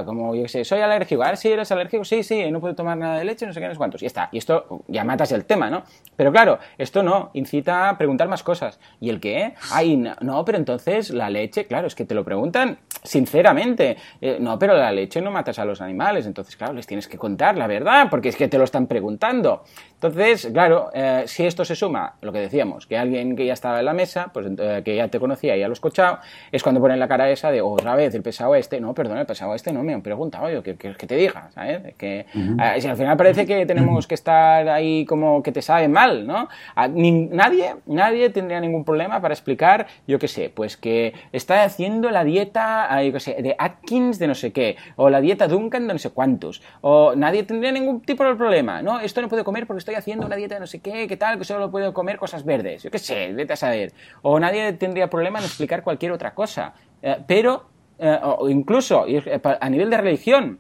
como 0.05 0.35
yo 0.35 0.47
sé, 0.47 0.65
soy 0.65 0.81
alérgico, 0.81 1.23
a 1.23 1.29
ver 1.29 1.37
si 1.37 1.51
eres 1.51 1.71
alérgico, 1.73 2.05
sí, 2.05 2.23
sí, 2.23 2.51
no 2.51 2.61
puedo 2.61 2.75
tomar 2.75 2.97
nada 2.97 3.19
de 3.19 3.25
leche, 3.25 3.47
no 3.47 3.53
sé 3.53 3.61
qué, 3.61 3.69
no 3.69 3.75
cuántos, 3.75 4.03
y 4.03 4.07
está. 4.07 4.29
Y 4.31 4.39
esto 4.39 4.85
ya 4.87 5.05
matas 5.05 5.33
el 5.33 5.45
tema, 5.45 5.69
¿no? 5.69 5.83
Pero 6.17 6.31
claro, 6.31 6.59
esto 6.79 7.03
no, 7.03 7.31
incita 7.35 7.89
a 7.89 7.99
preguntar 7.99 8.29
más 8.29 8.43
cosas. 8.43 8.79
¿Y 9.01 9.11
el 9.11 9.21
qué? 9.21 9.55
Ay, 9.73 9.97
no, 9.97 10.45
pero 10.45 10.59
entonces 10.59 11.11
la 11.11 11.29
leche, 11.29 11.67
claro, 11.67 11.89
es 11.89 11.95
que 11.95 12.05
te 12.05 12.15
lo 12.15 12.25
preguntan 12.25 12.79
sinceramente. 13.05 13.99
Eh, 14.21 14.39
no, 14.41 14.59
pero 14.59 14.75
la 14.75 14.91
leche 14.91 15.21
no 15.21 15.31
matas 15.31 15.59
a 15.59 15.65
los 15.65 15.81
animales, 15.83 16.27
entonces, 16.27 16.57
claro, 16.57 16.73
les 16.73 16.87
tienes 16.87 17.07
que 17.07 17.19
contar 17.19 17.57
la 17.57 17.67
verdad, 17.67 18.09
porque 18.11 18.31
es 18.31 18.37
que 18.37 18.49
te 18.49 18.57
lo 18.57 18.65
están 18.65 18.87
preguntando. 18.87 19.63
Entonces, 20.05 20.51
claro, 20.53 20.91
eh, 20.93 21.23
si 21.25 21.47
esto 21.47 21.65
se 21.65 21.75
suma, 21.75 22.17
lo 22.21 22.31
que 22.31 22.39
decíamos, 22.39 22.87
que 22.87 22.99
alguien 22.99 23.35
que 23.37 23.47
ya 23.47 23.55
estaba 23.55 23.79
en 23.79 23.87
la 23.87 23.95
mesa, 23.95 24.29
pues 24.35 24.47
eh, 24.59 24.83
que 24.85 24.97
ya 24.97 25.09
te 25.09 25.19
conocía 25.19 25.57
y 25.57 25.61
ya 25.61 25.67
lo 25.67 25.73
escuchado, 25.73 26.19
es 26.53 26.63
cuando 26.63 26.79
ponen 26.79 27.01
la 27.01 27.09
cara 27.09 27.31
esa 27.31 27.51
de 27.51 27.63
otra 27.63 27.97
vez 27.97 28.15
el 28.15 28.21
pesado 28.21 28.55
este, 28.55 28.83
no, 28.83 28.93
perdón, 28.93 29.17
el 29.17 29.25
pesado 29.25 29.55
este 29.55 29.73
no 29.73 29.83
me 29.83 29.95
han 29.95 30.03
preguntado, 30.03 30.51
yo, 30.51 30.63
que, 30.63 30.77
que, 30.77 31.07
te 31.07 31.17
diga, 31.17 31.49
¿sabes? 31.55 31.95
Que, 31.97 32.27
eh, 32.35 32.81
si 32.81 32.87
al 32.87 32.99
final 32.99 33.17
parece 33.17 33.47
que 33.47 33.65
tenemos 33.65 34.07
que 34.07 34.15
estar 34.15 34.69
ahí 34.69 35.07
como 35.07 35.43
que 35.43 35.53
te 35.53 35.63
sabe 35.63 35.89
mal, 35.89 36.27
¿no? 36.27 36.51
nadie, 36.77 37.77
nadie 37.87 38.29
tendría 38.29 38.61
ningún 38.61 38.85
problema 38.85 39.23
para 39.23 39.33
explicar, 39.33 39.87
yo 40.07 40.19
qué 40.19 40.29
sé, 40.29 40.53
pues 40.55 40.77
que 40.77 41.15
está 41.33 41.63
haciendo 41.63 42.11
la 42.11 42.25
dieta, 42.25 43.03
yo 43.03 43.11
qué 43.11 43.21
sé, 43.21 43.37
de 43.41 43.57
Atkins 43.59 44.19
de 44.19 44.27
no 44.27 44.35
sé 44.35 44.53
qué, 44.53 44.77
o 44.97 45.09
la 45.09 45.23
dieta 45.23 45.49
Duncan 45.49 45.87
de 45.87 45.95
no 45.95 45.99
sé 45.99 46.11
cuántos, 46.11 46.61
o 46.83 47.15
nadie 47.17 47.43
tendría 47.45 47.73
ningún 47.73 48.03
tipo 48.03 48.23
de 48.23 48.35
problema, 48.35 48.83
¿no? 48.83 49.01
Esto 49.01 49.23
no 49.23 49.31
puedo 49.31 49.45
comer 49.45 49.67
porque 49.67 49.79
estoy 49.79 49.94
haciendo 49.97 50.27
una 50.27 50.37
dieta 50.37 50.55
de 50.55 50.61
no 50.61 50.67
sé 50.67 50.81
qué, 50.81 51.07
qué 51.09 51.17
tal, 51.17 51.39
que 51.39 51.45
solo 51.45 51.71
puedo 51.71 51.93
comer 51.93 52.19
cosas 52.19 52.45
verdes, 52.45 52.83
yo 52.83 52.91
qué 52.91 52.99
sé, 52.99 53.33
vete 53.33 53.53
a 53.53 53.57
saber. 53.57 53.93
O 54.23 54.39
nadie 54.39 54.73
tendría 54.75 55.09
problema 55.09 55.39
en 55.39 55.45
explicar 55.45 55.83
cualquier 55.83 56.13
otra 56.13 56.35
cosa. 56.35 56.75
Eh, 57.03 57.19
pero, 57.27 57.69
eh, 57.99 58.19
o 58.23 58.49
incluso 58.49 59.07
eh, 59.07 59.41
a 59.43 59.71
nivel 59.71 59.91
de 59.91 59.97
religión, 59.97 60.59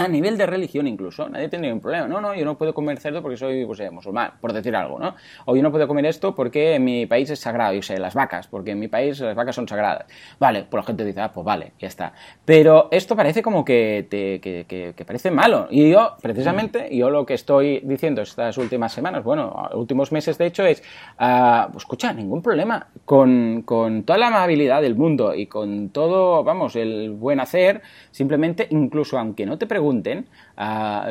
a 0.00 0.08
nivel 0.08 0.36
de 0.36 0.46
religión 0.46 0.86
incluso, 0.86 1.28
nadie 1.28 1.48
tendría 1.48 1.72
un 1.72 1.80
problema. 1.80 2.06
No, 2.06 2.20
no, 2.20 2.34
yo 2.34 2.44
no 2.44 2.56
puedo 2.56 2.74
comer 2.74 2.98
cerdo 2.98 3.22
porque 3.22 3.36
soy, 3.36 3.64
pues, 3.64 3.80
musulmán, 3.92 4.32
por 4.40 4.52
decir 4.52 4.74
algo, 4.74 4.98
¿no? 4.98 5.14
O 5.46 5.56
yo 5.56 5.62
no 5.62 5.70
puedo 5.70 5.86
comer 5.86 6.06
esto 6.06 6.34
porque 6.34 6.74
en 6.74 6.84
mi 6.84 7.06
país 7.06 7.30
es 7.30 7.38
sagrado, 7.38 7.74
yo 7.74 7.82
sé, 7.82 7.98
las 7.98 8.14
vacas, 8.14 8.48
porque 8.48 8.72
en 8.72 8.78
mi 8.78 8.88
país 8.88 9.20
las 9.20 9.34
vacas 9.34 9.54
son 9.54 9.68
sagradas. 9.68 10.06
Vale, 10.38 10.64
pues 10.68 10.82
la 10.82 10.86
gente 10.86 11.04
dice, 11.04 11.20
ah, 11.20 11.30
pues 11.32 11.44
vale, 11.44 11.72
ya 11.78 11.88
está. 11.88 12.12
Pero 12.44 12.88
esto 12.90 13.16
parece 13.16 13.42
como 13.42 13.64
que, 13.64 14.06
te, 14.08 14.40
que, 14.40 14.66
que, 14.66 15.04
parece 15.04 15.30
malo. 15.30 15.68
Y 15.70 15.90
yo, 15.90 16.16
precisamente, 16.20 16.94
yo 16.94 17.10
lo 17.10 17.26
que 17.26 17.34
estoy 17.34 17.80
diciendo 17.84 18.22
estas 18.22 18.58
últimas 18.58 18.92
semanas, 18.92 19.24
bueno, 19.24 19.68
últimos 19.74 20.12
meses 20.12 20.38
de 20.38 20.46
hecho, 20.46 20.64
es, 20.64 20.82
uh, 21.20 21.70
pues, 21.70 21.84
escucha, 21.84 22.12
ningún 22.12 22.42
problema. 22.42 22.88
Con, 23.04 23.62
con 23.62 24.04
toda 24.04 24.18
la 24.18 24.28
amabilidad 24.28 24.82
del 24.82 24.94
mundo 24.94 25.34
y 25.34 25.46
con 25.46 25.90
todo, 25.90 26.44
vamos, 26.44 26.76
el 26.76 27.10
buen 27.10 27.40
hacer, 27.40 27.82
simplemente, 28.10 28.66
incluso 28.70 29.18
aunque 29.18 29.46
no 29.46 29.58
te 29.58 29.66
preguntes, 29.66 29.89
pregunten, 29.90 30.26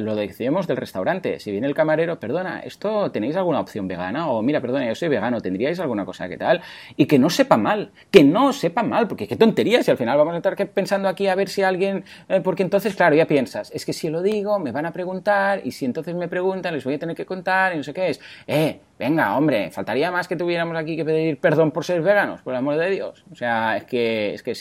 lo 0.02 0.15
decíamos 0.15 0.68
del 0.68 0.78
restaurante. 0.78 1.39
Si 1.39 1.52
viene 1.52 1.68
el 1.68 1.74
camarero, 1.74 2.20
perdona, 2.20 2.60
¿esto 2.60 3.12
tenéis 3.12 3.36
alguna 3.36 3.60
opción 3.60 3.88
vegana? 3.88 4.30
O 4.30 4.42
mira, 4.42 4.62
perdona, 4.62 4.88
yo 4.88 4.96
soy 4.96 5.10
vegano, 5.10 5.42
¿tendríais 5.42 5.80
alguna 5.80 6.06
cosa 6.06 6.30
que 6.30 6.38
tal? 6.38 6.62
Y 6.96 7.06
que 7.06 7.20
no 7.20 7.30
sepa 7.30 7.58
mal, 7.58 7.92
que 8.10 8.24
no 8.24 8.54
sepa 8.54 8.84
mal, 8.84 9.08
porque 9.08 9.28
qué 9.28 9.36
tontería 9.36 9.84
si 9.84 9.92
al 9.92 9.98
final 9.98 10.18
vamos 10.18 10.34
a 10.34 10.38
estar 10.38 10.56
pensando 10.70 11.10
aquí 11.10 11.28
a 11.28 11.36
ver 11.36 11.50
si 11.50 11.63
alguien. 11.63 12.06
Eh, 12.30 12.42
porque 12.42 12.63
entonces, 12.63 12.96
claro, 12.96 13.15
ya 13.15 13.26
piensas, 13.26 13.72
es 13.74 13.86
que 13.86 13.92
si 13.92 14.10
lo 14.10 14.22
digo, 14.22 14.60
me 14.60 14.72
van 14.72 14.86
a 14.86 14.94
preguntar, 14.94 15.62
y 15.63 15.72
si 15.72 15.86
entonces 15.86 16.15
me 16.15 16.28
preguntan, 16.28 16.74
les 16.74 16.86
voy 16.86 16.94
a 16.94 17.00
tener 17.00 17.15
que 17.15 17.26
contar, 17.26 17.74
y 17.74 17.78
no 17.78 17.84
sé 17.84 17.94
qué 17.94 18.10
es. 18.10 18.22
Eh, 18.48 18.80
venga, 18.98 19.36
hombre, 19.36 19.72
faltaría 19.72 20.12
más 20.12 20.28
que 20.28 20.36
tuviéramos 20.36 20.78
aquí 20.78 20.96
que 20.96 21.04
pedir 21.04 21.39
perdón 21.39 21.72
por 21.72 21.84
ser 21.84 22.02
veganos, 22.02 22.42
por 22.42 22.54
el 22.54 22.60
amor 22.60 22.78
de 22.78 22.89
Dios. 22.92 23.26
O 23.32 23.36
sea, 23.36 23.78
es 23.78 23.84
que, 23.86 24.34
es 24.36 24.44
que 24.44 24.54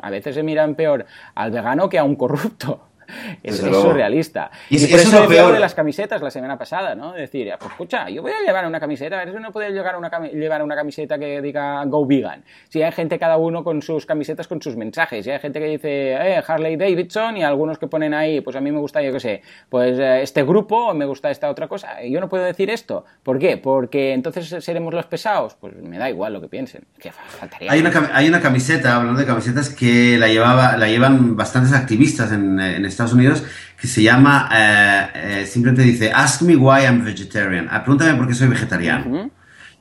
a 0.00 0.10
veces 0.10 0.34
se 0.34 0.42
miran 0.42 0.76
peor 0.76 1.04
al 1.34 1.50
vegano 1.50 1.88
que 1.88 1.98
a 1.98 2.04
un 2.04 2.16
corrupto 2.16 2.89
es, 3.42 3.56
surrealista. 3.56 4.50
Y, 4.68 4.86
por 4.86 5.00
eso, 5.00 5.26
peor 5.26 5.52
de 5.52 5.60
las 5.60 5.74
camisetas 5.74 6.22
la 6.22 6.30
semana 6.30 6.58
pasada, 6.58 6.94
¿no? 6.94 7.12
Decir, 7.12 7.52
pues 7.58 7.70
escucha, 7.70 8.08
yo 8.08 8.22
voy 8.22 8.32
a 8.32 8.44
llevar 8.44 8.66
una 8.66 8.80
camiseta, 8.80 9.20
a 9.20 9.24
ver 9.24 9.34
si 9.34 9.40
no 9.40 9.52
puede 9.52 9.70
llevar 9.72 9.96
una, 9.96 10.10
llevar 10.28 10.62
una 10.62 10.74
camiseta 10.74 11.18
que 11.18 11.40
diga 11.40 11.84
Go 11.86 12.06
Vegan. 12.06 12.44
Si 12.68 12.82
hay 12.82 12.92
gente 12.92 13.18
cada 13.18 13.36
uno 13.36 13.64
con 13.64 13.82
sus 13.82 14.06
camisetas, 14.06 14.48
con 14.48 14.60
sus 14.60 14.76
mensajes, 14.76 15.26
y 15.26 15.30
hay 15.30 15.38
gente 15.38 15.60
que 15.60 15.66
dice, 15.66 16.12
eh, 16.12 16.42
Harley 16.46 16.76
Davidson, 16.76 17.36
y 17.36 17.42
algunos 17.42 17.78
que 17.78 17.86
ponen 17.86 18.14
ahí, 18.14 18.40
pues 18.40 18.56
a 18.56 18.60
mí 18.60 18.70
me 18.70 18.78
gusta, 18.78 19.02
yo 19.02 19.12
qué 19.12 19.20
sé, 19.20 19.42
pues 19.68 19.98
eh, 19.98 20.22
este 20.22 20.42
grupo, 20.42 20.88
o 20.88 20.94
me 20.94 21.04
gusta 21.04 21.30
esta 21.30 21.50
otra 21.50 21.68
cosa. 21.68 22.02
Yo 22.02 22.20
no 22.20 22.28
puedo 22.28 22.44
decir 22.44 22.70
esto. 22.70 23.04
¿Por 23.22 23.38
qué? 23.38 23.56
Porque 23.56 24.12
entonces 24.12 24.64
seremos 24.64 24.94
los 24.94 25.06
pesados. 25.06 25.56
Pues 25.60 25.74
me 25.76 25.98
da 25.98 26.08
igual 26.08 26.32
lo 26.32 26.40
que 26.40 26.48
piensen. 26.48 26.84
Que 26.98 27.10
faltaría. 27.12 27.70
Hay 27.70 27.80
una, 27.80 28.10
hay 28.12 28.28
una 28.28 28.40
camiseta, 28.40 28.96
hablando 28.96 29.20
de 29.20 29.26
camisetas, 29.26 29.70
que 29.70 30.18
la, 30.18 30.28
llevaba, 30.28 30.76
la 30.76 30.88
llevan 30.88 31.36
bastantes 31.36 31.72
activistas 31.72 32.32
en, 32.32 32.58
en 32.60 32.84
Estados 32.84 32.99
Unidos 33.12 33.42
que 33.80 33.86
se 33.86 34.02
llama, 34.02 34.48
eh, 34.52 35.08
eh, 35.14 35.46
simplemente 35.46 35.82
dice, 35.82 36.12
Ask 36.12 36.42
me 36.42 36.54
why 36.54 36.82
I'm 36.82 37.02
vegetarian. 37.02 37.68
Ah, 37.70 37.82
pregúntame 37.82 38.14
por 38.14 38.28
qué 38.28 38.34
soy 38.34 38.48
vegetariano. 38.48 39.30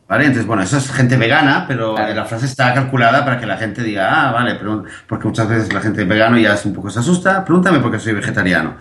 ¿Vale? 0.08 0.26
Entonces, 0.26 0.48
bueno, 0.48 0.64
eso 0.64 0.78
es 0.78 0.92
gente 0.92 1.18
vegana, 1.18 1.66
pero 1.68 1.96
la 1.96 2.26
frase 2.26 2.48
está 2.48 2.74
calculada 2.74 3.24
para 3.24 3.40
que 3.40 3.46
la 3.46 3.58
gente 3.58 3.84
diga, 3.84 4.30
ah, 4.30 4.32
vale, 4.32 4.56
pero, 4.56 4.84
porque 5.06 5.28
muchas 5.28 5.48
veces 5.48 5.72
la 5.72 5.82
gente 5.82 6.04
vegano 6.04 6.36
ya 6.40 6.56
es 6.56 6.66
un 6.66 6.74
poco 6.74 6.90
se 6.90 7.00
asusta, 7.00 7.46
pregúntame 7.46 7.80
por 7.80 7.92
qué 7.92 8.00
soy 8.00 8.14
vegetariano. 8.14 8.78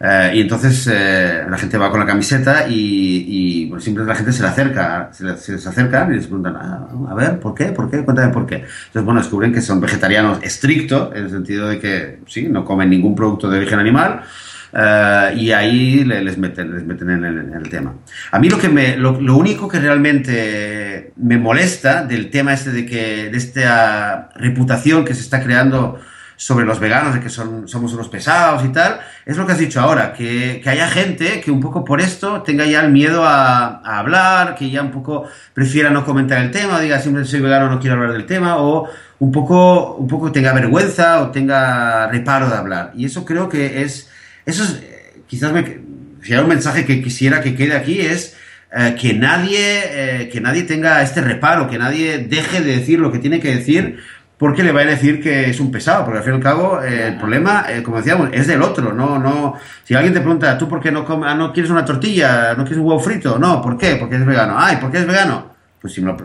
Eh, 0.00 0.32
y 0.36 0.40
entonces 0.42 0.88
eh, 0.92 1.42
la 1.48 1.58
gente 1.58 1.76
va 1.76 1.90
con 1.90 1.98
la 1.98 2.06
camiseta 2.06 2.68
y, 2.68 3.66
y 3.66 3.80
siempre 3.80 4.04
la 4.04 4.14
gente 4.14 4.32
se 4.32 4.42
le 4.42 4.48
acerca, 4.48 5.10
se, 5.12 5.24
les 5.24 5.66
acerca 5.66 6.06
y 6.10 6.14
les 6.14 6.26
preguntan, 6.26 6.56
ah, 6.56 6.88
a 7.10 7.14
ver, 7.14 7.40
¿por 7.40 7.54
qué? 7.54 7.66
¿Por 7.66 7.90
qué? 7.90 8.04
Cuéntame 8.04 8.32
por 8.32 8.46
qué. 8.46 8.56
Entonces, 8.56 9.04
bueno, 9.04 9.20
descubren 9.20 9.52
que 9.52 9.60
son 9.60 9.80
vegetarianos 9.80 10.42
estrictos, 10.42 11.10
en 11.16 11.24
el 11.24 11.30
sentido 11.30 11.68
de 11.68 11.80
que, 11.80 12.20
sí, 12.26 12.48
no 12.48 12.64
comen 12.64 12.90
ningún 12.90 13.16
producto 13.16 13.50
de 13.50 13.58
origen 13.58 13.80
animal. 13.80 14.22
Uh, 14.70 15.34
y 15.34 15.50
ahí 15.50 16.04
les 16.04 16.36
meten, 16.36 16.74
les 16.74 16.84
meten 16.84 17.08
en, 17.08 17.24
el, 17.24 17.38
en, 17.38 17.54
el, 17.54 17.70
tema. 17.70 17.94
A 18.30 18.38
mí 18.38 18.50
lo, 18.50 18.58
que 18.58 18.68
me, 18.68 18.98
lo, 18.98 19.18
lo, 19.18 19.34
único 19.38 19.66
que 19.66 19.80
realmente 19.80 21.12
me 21.16 21.38
molesta 21.38 22.04
del 22.04 22.28
tema 22.28 22.52
este 22.52 22.72
de 22.72 22.84
que, 22.84 23.30
de 23.30 23.38
esta 23.38 24.28
reputación 24.36 25.06
que 25.06 25.14
se 25.14 25.22
está 25.22 25.42
creando 25.42 25.98
sobre 26.38 26.64
los 26.64 26.78
veganos, 26.78 27.14
de 27.14 27.20
que 27.20 27.30
son, 27.30 27.66
somos 27.66 27.92
unos 27.92 28.08
pesados 28.08 28.64
y 28.64 28.68
tal, 28.68 29.00
es 29.26 29.36
lo 29.36 29.44
que 29.44 29.52
has 29.52 29.58
dicho 29.58 29.80
ahora, 29.80 30.12
que, 30.12 30.60
que 30.62 30.70
haya 30.70 30.88
gente 30.88 31.40
que 31.40 31.50
un 31.50 31.58
poco 31.58 31.84
por 31.84 32.00
esto 32.00 32.42
tenga 32.42 32.64
ya 32.64 32.80
el 32.80 32.92
miedo 32.92 33.24
a, 33.26 33.80
hablar, 33.98 34.54
que 34.54 34.70
ya 34.70 34.82
un 34.82 34.92
poco 34.92 35.28
prefiera 35.52 35.90
no 35.90 36.04
comentar 36.04 36.40
el 36.40 36.52
tema, 36.52 36.80
diga 36.80 37.00
siempre 37.00 37.24
soy 37.24 37.40
vegano, 37.40 37.68
no 37.68 37.80
quiero 37.80 37.96
hablar 37.96 38.12
del 38.12 38.24
tema, 38.24 38.58
o 38.58 38.88
un 39.18 39.32
poco, 39.32 39.96
un 39.96 40.06
poco 40.06 40.30
tenga 40.30 40.52
vergüenza 40.52 41.22
o 41.22 41.32
tenga 41.32 42.06
reparo 42.06 42.48
de 42.48 42.56
hablar. 42.56 42.92
Y 42.94 43.04
eso 43.04 43.24
creo 43.24 43.48
que 43.48 43.82
es, 43.82 44.08
eso 44.46 44.62
es, 44.62 44.80
quizás 45.26 45.52
me, 45.52 45.80
si 46.22 46.34
hay 46.34 46.38
un 46.38 46.48
mensaje 46.48 46.84
que 46.84 47.02
quisiera 47.02 47.40
que 47.40 47.56
quede 47.56 47.74
aquí 47.74 48.00
es 48.00 48.36
eh, 48.70 48.94
que 49.00 49.12
nadie 49.14 49.58
eh, 49.60 50.28
que 50.28 50.40
nadie 50.40 50.62
tenga 50.62 51.02
este 51.02 51.20
reparo, 51.20 51.68
que 51.68 51.78
nadie 51.78 52.18
deje 52.18 52.60
de 52.60 52.76
decir 52.76 53.00
lo 53.00 53.10
que 53.10 53.18
tiene 53.18 53.40
que 53.40 53.56
decir 53.56 53.98
porque 54.38 54.62
le 54.62 54.72
va 54.72 54.82
a 54.82 54.84
decir 54.84 55.20
que 55.20 55.50
es 55.50 55.58
un 55.58 55.72
pesado, 55.72 56.04
porque 56.04 56.18
al 56.18 56.24
fin 56.24 56.34
y 56.34 56.36
al 56.36 56.42
cabo 56.42 56.80
eh, 56.82 57.08
el 57.08 57.18
problema, 57.18 57.66
como 57.84 57.96
decíamos, 57.98 58.30
es 58.32 58.46
del 58.46 58.62
otro, 58.62 58.92
no, 58.92 59.18
no. 59.18 59.54
Si 59.84 59.94
alguien 59.94 60.14
te 60.14 60.20
pregunta, 60.20 60.56
¿tú 60.56 60.68
por 60.68 60.80
qué 60.80 60.92
no, 60.92 61.04
comes, 61.04 61.28
ah, 61.28 61.34
no 61.34 61.52
quieres 61.52 61.70
una 61.70 61.84
tortilla, 61.84 62.54
no 62.54 62.64
quieres 62.64 62.78
un 62.78 62.86
huevo 62.86 63.00
frito? 63.00 63.38
No, 63.38 63.60
¿por 63.60 63.76
qué? 63.76 63.96
Porque 63.96 64.16
es 64.16 64.24
vegano. 64.24 64.54
Ay, 64.56 64.76
¿por 64.76 64.90
qué 64.90 64.98
es 64.98 65.06
vegano? 65.06 65.54
Pues 65.80 65.92
si 65.92 66.00
me 66.00 66.12
lo, 66.12 66.16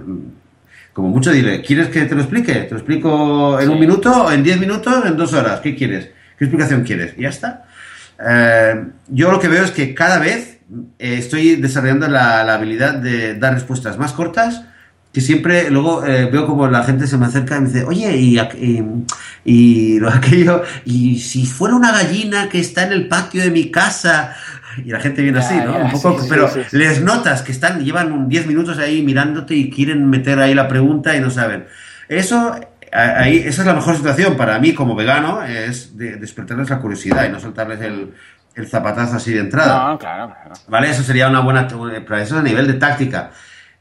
como 0.94 1.10
mucho 1.10 1.32
dile, 1.32 1.62
¿quieres 1.62 1.90
que 1.90 2.06
te 2.06 2.14
lo 2.14 2.22
explique? 2.22 2.54
¿Te 2.54 2.72
lo 2.72 2.78
explico 2.78 3.60
en 3.60 3.70
un 3.70 3.80
minuto, 3.80 4.32
en 4.32 4.44
diez 4.44 4.60
minutos, 4.60 5.06
en 5.06 5.18
dos 5.18 5.34
horas? 5.34 5.60
¿Qué 5.60 5.76
quieres? 5.76 6.10
¿Qué 6.38 6.46
explicación 6.46 6.84
quieres? 6.84 7.16
Y 7.18 7.24
ya 7.24 7.30
está. 7.30 7.66
yo 9.08 9.32
lo 9.32 9.40
que 9.40 9.48
veo 9.48 9.64
es 9.64 9.72
que 9.72 9.96
cada 9.96 10.20
vez 10.20 10.54
eh, 11.00 11.18
estoy 11.18 11.56
desarrollando 11.58 12.08
la, 12.08 12.42
habilidad 12.54 12.96
de 12.96 13.36
dar 13.36 13.54
respuestas 13.54 13.98
más 13.98 14.14
cortas, 14.14 14.64
que 15.14 15.22
siempre 15.22 15.70
luego 15.70 16.04
eh, 16.04 16.26
veo 16.26 16.48
como 16.48 16.68
la 16.68 16.84
gente 16.84 17.06
se 17.06 17.18
me 17.18 17.28
acerca 17.28 17.56
y 17.56 17.62
me 17.62 17.68
dice, 17.68 17.84
oye, 17.84 18.18
y, 18.18 18.40
y, 19.46 20.00
lo 20.00 20.10
aquello, 20.14 20.64
y 20.86 21.20
si 21.20 21.46
fuera 21.46 21.76
una 21.76 21.92
gallina 21.92 22.50
que 22.50 22.60
está 22.60 22.84
en 22.84 22.94
el 22.94 23.08
patio 23.08 23.44
de 23.44 23.52
mi 23.52 23.70
casa, 23.70 24.36
y 24.84 24.90
la 24.90 25.00
gente 25.00 25.22
viene 25.22 25.38
así, 25.38 25.56
¿no? 25.56 25.78
Un 25.78 26.02
poco, 26.02 26.26
pero 26.28 26.50
les 26.72 27.04
notas 27.04 27.44
que 27.44 27.52
están, 27.52 27.86
llevan 27.86 28.28
10 28.28 28.48
minutos 28.48 28.80
ahí 28.80 29.04
mirándote 29.04 29.54
y 29.54 29.70
quieren 29.70 30.10
meter 30.10 30.40
ahí 30.40 30.56
la 30.56 30.68
pregunta 30.68 31.16
y 31.16 31.22
no 31.22 31.30
saben. 31.30 31.68
Eso, 32.10 32.60
ahí, 32.92 33.38
esa 33.38 33.62
es 33.62 33.68
la 33.68 33.76
mejor 33.76 33.96
situación 33.96 34.36
para 34.36 34.58
mí 34.58 34.74
como 34.74 34.96
vegano, 34.96 35.44
es 35.44 35.96
despertarles 35.96 36.72
la 36.72 36.80
curiosidad 36.80 37.26
y 37.26 37.30
no 37.30 37.40
soltarles 37.40 37.82
el, 37.82 38.16
el 38.56 38.68
zapatazo 38.68 39.18
así 39.18 39.32
de 39.32 39.42
entrada. 39.42 39.92
No, 39.92 40.00
claro, 40.00 40.34
claro. 40.34 40.56
¿Vale? 40.68 40.90
Eso 40.90 41.04
sería 41.04 41.28
una 41.28 41.42
buena... 41.42 41.68
Pero 41.68 42.18
eso 42.18 42.36
es 42.36 42.42
a 42.42 42.44
nivel 42.44 42.66
de 42.66 42.74
táctica. 42.74 43.30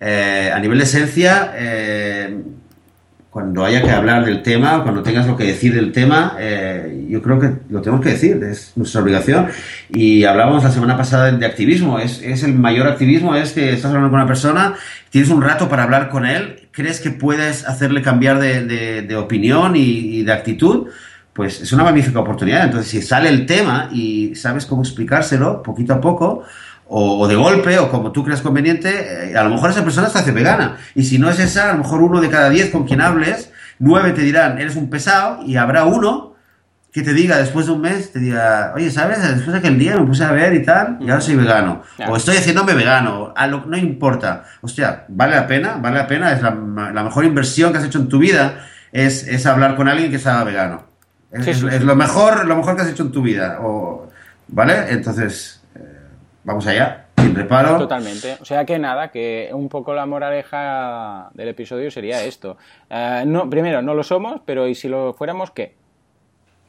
Eh, 0.05 0.51
a 0.53 0.59
nivel 0.59 0.79
de 0.79 0.85
esencia, 0.85 1.53
eh, 1.55 2.37
cuando 3.31 3.65
haya 3.65 3.83
que 3.83 3.91
hablar 3.93 4.25
del 4.25 4.43
tema, 4.43 4.83
cuando 4.83 5.01
tengas 5.01 5.29
lo 5.29 5.37
que 5.37 5.45
decir 5.45 5.73
del 5.73 5.93
tema, 5.93 6.37
eh, 6.41 7.07
yo 7.09 7.23
creo 7.23 7.39
que 7.39 7.53
lo 7.71 7.81
tenemos 7.81 8.05
que 8.05 8.11
decir, 8.11 8.43
es 8.43 8.73
nuestra 8.75 9.01
obligación. 9.01 9.47
Y 9.91 10.25
hablábamos 10.25 10.65
la 10.65 10.73
semana 10.73 10.97
pasada 10.97 11.31
de, 11.31 11.47
activismo, 11.47 12.01
es, 12.01 12.21
es, 12.21 12.43
el 12.43 12.55
mayor 12.55 12.89
activismo, 12.89 13.37
es 13.37 13.53
que 13.53 13.73
estás 13.73 13.91
hablando 13.91 14.11
con 14.11 14.19
una 14.19 14.27
persona, 14.27 14.75
tienes 15.09 15.31
un 15.31 15.41
rato 15.41 15.69
para 15.69 15.85
hablar 15.85 16.09
con 16.09 16.27
él, 16.27 16.69
crees 16.73 16.99
que 16.99 17.13
puedes 17.13 17.65
hacerle 17.65 18.03
cambiar 18.03 18.41
de, 18.41 19.03
de, 19.03 19.17
opinión 19.17 19.77
y, 19.77 20.19
y 20.19 20.25
de 20.25 20.33
actitud, 20.33 20.89
pues 21.33 21.61
es 21.61 21.73
una 21.73 21.85
magnífica 21.85 22.19
oportunidad. 22.19 22.65
Entonces, 22.65 22.91
si 22.91 23.03
sale 23.03 23.29
el 23.29 23.47
tema 23.47 23.89
y 23.93 24.35
sabes 24.35 24.67
cómo 24.67 24.83
explicárselo 24.83 25.63
poquito 25.63 25.95
a 25.95 26.01
poco, 26.01 26.43
o, 26.95 27.27
de 27.27 27.37
golpe, 27.37 27.79
o 27.79 27.91
como 27.91 28.13
tú 28.13 28.23
creas 28.23 28.43
conveniente, 28.43 29.31
eh, 29.31 29.37
a 29.37 29.43
lo 29.45 29.51
mejor 29.51 29.71
esa 29.71 29.83
persona 29.83 30.11
se 30.11 30.19
hace 30.19 30.31
vegana. 30.31 30.77
Y 30.95 31.05
si 31.05 31.19
no 31.19 31.31
es 31.31 31.39
esa, 31.39 31.71
a 31.71 31.73
lo 31.73 31.79
mejor 31.79 32.03
uno 32.03 32.21
de 32.21 32.29
cada 32.29 32.51
diez 32.51 32.69
con 32.69 32.87
quien 32.87 33.01
hables, 33.01 33.51
nueve 33.79 34.13
te 34.13 34.21
dirán, 34.21 34.59
eres 34.59 34.77
un 34.77 34.91
pesado, 34.91 35.43
y 35.43 35.57
habrá 35.57 35.87
uno 35.87 36.35
que 36.93 37.01
te 37.01 37.15
diga 37.15 37.39
después 37.39 37.65
de 37.65 37.73
un 37.73 37.81
mes, 37.81 38.13
te 38.13 38.19
diga, 38.19 38.75
oye, 38.77 38.91
¿sabes? 38.91 39.23
Después 39.23 39.53
de 39.53 39.59
aquel 39.59 39.79
día 39.79 39.97
me 39.97 40.05
puse 40.05 40.23
a 40.23 40.33
ver 40.33 40.53
y 40.53 40.63
tal, 40.63 40.99
y 41.01 41.09
ahora 41.09 41.23
soy 41.23 41.37
vegano. 41.37 41.81
O 42.07 42.17
estoy 42.17 42.37
haciéndome 42.37 42.75
vegano, 42.75 43.33
a 43.35 43.47
lo, 43.47 43.65
no 43.65 43.79
importa. 43.79 44.45
Hostia, 44.61 45.07
vale 45.09 45.35
la 45.35 45.47
pena, 45.47 45.79
vale 45.81 45.97
la 45.97 46.07
pena, 46.07 46.33
es 46.33 46.43
la, 46.43 46.51
mejor 46.51 47.25
inversión 47.25 47.73
que 47.73 47.79
has 47.79 47.85
hecho 47.85 48.01
en 48.01 48.09
tu 48.09 48.19
vida, 48.19 48.67
es, 48.93 49.27
es 49.27 49.47
hablar 49.47 49.77
con 49.77 49.89
alguien 49.89 50.11
que 50.11 50.19
sea 50.19 50.45
vegano. 50.45 50.85
Es, 51.31 51.63
lo 51.63 51.97
mejor, 51.97 52.45
lo 52.45 52.55
mejor 52.55 52.77
que 52.77 52.83
has 52.83 52.89
hecho 52.89 53.05
en 53.05 53.13
tu 53.13 53.23
vida. 53.23 53.61
O, 53.63 54.11
¿Vale? 54.49 54.91
Entonces, 54.91 55.62
vamos 56.45 56.67
allá, 56.67 57.07
sin 57.19 57.35
reparo. 57.35 57.79
Totalmente. 57.79 58.37
O 58.41 58.45
sea 58.45 58.65
que 58.65 58.79
nada, 58.79 59.11
que 59.11 59.51
un 59.53 59.69
poco 59.69 59.95
la 59.95 60.07
moraleja 60.07 61.31
del 61.35 61.49
episodio 61.49 61.91
sería 61.91 62.23
esto. 62.25 62.57
Eh, 62.91 63.25
no, 63.27 63.49
primero, 63.49 63.83
no 63.83 63.95
lo 63.95 64.03
somos, 64.03 64.41
pero 64.45 64.67
¿y 64.67 64.75
si 64.75 64.89
lo 64.89 65.13
fuéramos 65.13 65.51
qué? 65.51 65.75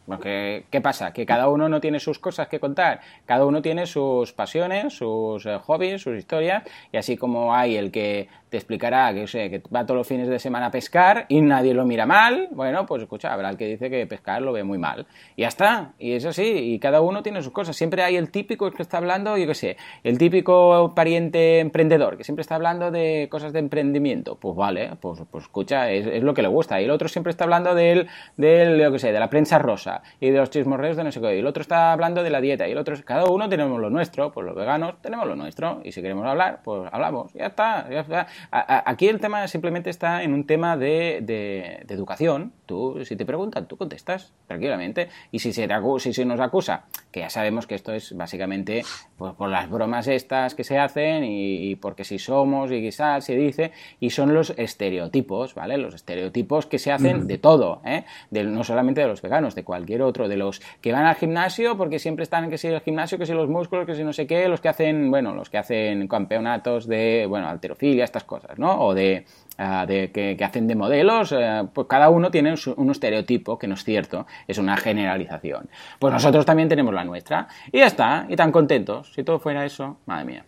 Porque, 0.06 0.66
¿qué 0.70 0.82
pasa? 0.82 1.14
Que 1.14 1.26
cada 1.26 1.48
uno 1.48 1.70
no 1.70 1.80
tiene 1.80 2.00
sus 2.00 2.20
cosas 2.20 2.50
que 2.50 2.60
contar, 2.60 3.00
cada 3.26 3.46
uno 3.46 3.62
tiene 3.62 3.86
sus 3.86 4.34
pasiones, 4.34 4.94
sus 4.94 5.46
eh, 5.46 5.58
hobbies, 5.64 6.02
sus 6.02 6.18
historias, 6.18 6.64
y 6.92 6.98
así 6.98 7.16
como 7.16 7.56
hay 7.56 7.78
el 7.78 7.90
que 7.92 8.28
te 8.54 8.58
explicará 8.58 9.12
que, 9.16 9.63
va 9.76 9.84
todos 9.84 9.98
los 9.98 10.08
fines 10.08 10.28
de 10.28 10.38
semana 10.38 10.68
a 10.68 10.72
pescar 10.72 11.26
y 11.28 11.42
nadie 11.42 11.74
lo 11.74 11.86
mira 11.86 12.06
mal, 12.06 12.50
bueno, 12.52 12.86
pues 12.86 13.02
escucha, 13.02 13.34
habrá 13.34 13.50
el 13.50 13.58
que 13.58 13.66
dice 13.66 13.89
que 13.89 14.06
pescar 14.06 14.44
lo 14.44 14.54
ve 14.54 14.63
muy 14.63 14.78
mal. 14.78 15.08
Y 15.36 15.42
ya 15.42 15.48
está, 15.48 15.94
y 15.98 16.12
es 16.12 16.24
así, 16.24 16.44
y 16.44 16.78
cada 16.78 17.02
uno 17.02 17.24
tiene 17.24 17.42
sus 17.42 17.52
cosas. 17.52 17.76
Siempre 17.76 18.04
hay 18.04 18.16
el 18.16 18.30
típico 18.30 18.70
que 18.70 18.84
está 18.84 18.98
hablando, 18.98 19.38
yo 19.38 19.48
qué 19.48 19.56
sé, 19.56 19.78
el 20.04 20.20
típico 20.20 20.94
pariente 20.96 21.62
emprendedor, 21.62 22.16
que 22.16 22.24
siempre 22.24 22.42
está 22.42 22.54
hablando 22.54 22.92
de 22.92 23.28
cosas 23.32 23.54
de 23.54 23.60
emprendimiento. 23.60 24.36
Pues 24.36 24.56
vale, 24.56 24.92
pues, 25.02 25.22
pues 25.32 25.46
escucha, 25.46 25.89
es, 25.89 26.22
lo 26.22 26.36
que 26.36 26.44
le 26.44 26.48
gusta. 26.48 26.80
Y 26.80 26.84
el 26.84 26.92
otro 26.92 27.08
siempre 27.08 27.32
está 27.32 27.46
hablando 27.46 27.74
del, 27.74 28.08
del 28.38 28.80
yo 28.80 28.92
qué 28.92 29.00
sé, 29.00 29.12
de 29.12 29.20
la 29.20 29.32
prensa 29.32 29.58
rosa 29.58 30.04
y 30.20 30.30
de 30.30 30.38
los 30.38 30.52
chismorreos 30.52 30.96
de 30.96 31.06
no 31.06 31.12
sé 31.12 31.20
qué. 31.20 31.38
Y 31.38 31.39
el 31.39 31.48
otro 31.48 31.62
está 31.62 31.92
hablando 31.92 32.22
de 32.22 32.30
la 32.30 32.39
dieta, 32.39 32.68
y 32.68 32.74
el 32.74 32.78
otro, 32.78 32.96
cada 33.04 33.26
uno 33.26 33.50
tenemos 33.50 33.80
lo 33.80 33.89
nuestro, 33.89 34.32
pues 34.32 34.46
los 34.46 34.56
veganos 34.56 35.02
tenemos 35.02 35.26
lo 35.26 35.36
nuestro, 35.36 35.82
y 35.84 35.92
si 35.92 36.04
queremos 36.04 36.28
hablar, 36.28 36.60
pues 36.63 36.88
hablamos, 36.92 37.34
ya 37.34 37.48
está, 37.48 37.89
ya 37.89 38.02
está 38.02 38.28
aquí 38.52 39.08
el 39.08 39.20
tema 39.20 39.48
simplemente 39.48 39.90
está 39.90 40.24
en 40.24 40.34
un 40.34 40.46
tema 40.46 40.78
de, 40.78 41.86
educación. 41.90 42.54
Tú, 42.74 43.06
si 43.06 43.16
te 43.16 43.24
preguntan, 43.24 43.68
tú 43.68 43.78
contestas 43.78 44.34
tranquilamente. 44.48 45.08
Y 45.32 45.38
si 45.38 45.54
se, 45.54 45.70
si 46.00 46.12
se 46.12 46.26
nos 46.26 46.40
acusa, 46.40 46.86
que 47.12 47.20
ya 47.20 47.30
sabemos 47.30 47.68
que 47.68 47.76
esto 47.76 47.94
es 47.94 48.18
básicamente 48.18 48.82
pues, 49.16 49.36
por 49.36 49.48
las 49.50 49.70
bromas 49.70 50.08
estas 50.08 50.56
que 50.56 50.64
se 50.64 50.80
hacen 50.80 51.24
y, 51.24 51.76
porque 51.76 52.04
si 52.04 52.18
somos 52.18 52.72
y 52.72 52.82
quizás 52.82 53.26
se 53.26 53.36
dice, 53.36 53.74
y 54.00 54.10
son 54.10 54.34
los 54.34 54.56
estereotipos, 54.58 55.54
¿vale? 55.54 55.78
Los 55.78 55.94
estereotipos 55.94 56.66
que 56.66 56.80
se 56.80 56.92
hacen 56.92 57.28
de 57.28 57.38
todo, 57.38 57.80
¿eh? 57.86 58.06
no 58.32 58.64
solamente 58.64 59.02
de 59.02 59.08
los 59.08 59.22
veganos, 59.22 59.54
de 59.54 59.64
cualquier 59.64 60.02
otro, 60.02 60.28
de 60.28 60.38
los 60.38 60.60
que 60.82 60.92
van 60.92 61.06
al 61.06 61.16
gimnasio 61.16 61.78
porque 61.78 62.00
siempre 62.00 62.24
están 62.24 62.50
que 62.50 62.58
si 62.58 62.70
el 62.70 62.82
gimnasio, 62.82 63.20
que 63.20 63.28
si 63.28 63.34
los 63.34 63.50
músculos, 63.50 63.86
que 63.86 63.94
si 63.94 64.04
no 64.04 64.14
sé 64.14 64.26
qué, 64.26 64.48
los 64.48 64.62
que 64.62 64.70
hacen, 64.70 65.12
bueno, 65.12 65.36
los 65.36 65.52
que 65.52 65.60
hacen 65.60 66.08
campeonatos 66.08 66.88
de, 66.88 67.28
bueno, 67.30 67.48
alterofilia, 67.48 68.04
estas 68.04 68.24
cosas, 68.24 68.58
¿no? 68.58 68.82
O 68.84 68.96
de, 68.96 69.26
ah, 69.58 69.86
que, 69.88 70.38
hacen 70.44 70.68
de 70.68 70.76
modelos, 70.76 71.32
eh, 71.32 71.63
pues 71.74 71.88
cada 71.88 72.10
uno 72.10 72.32
tiene 72.32 72.56
un 72.76 72.92
estereotipo 72.92 73.58
que 73.58 73.68
no 73.68 73.76
es 73.76 73.84
cierto, 73.84 74.26
es 74.48 74.58
una 74.58 74.78
generalización. 74.78 75.70
Pues 76.00 76.13
nosotros 76.13 76.46
también 76.46 76.70
tenemos 76.70 76.94
la 76.94 77.04
nuestra. 77.04 77.48
Y 77.72 77.80
ya 77.80 77.88
está, 77.88 78.26
y 78.30 78.36
tan 78.36 78.52
contentos. 78.52 79.12
Si 79.13 79.24
todo 79.24 79.39
fuera 79.39 79.66
eso, 79.66 79.98
madre 80.06 80.26
mía. 80.26 80.46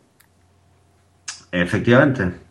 Efectivamente. 1.51 2.44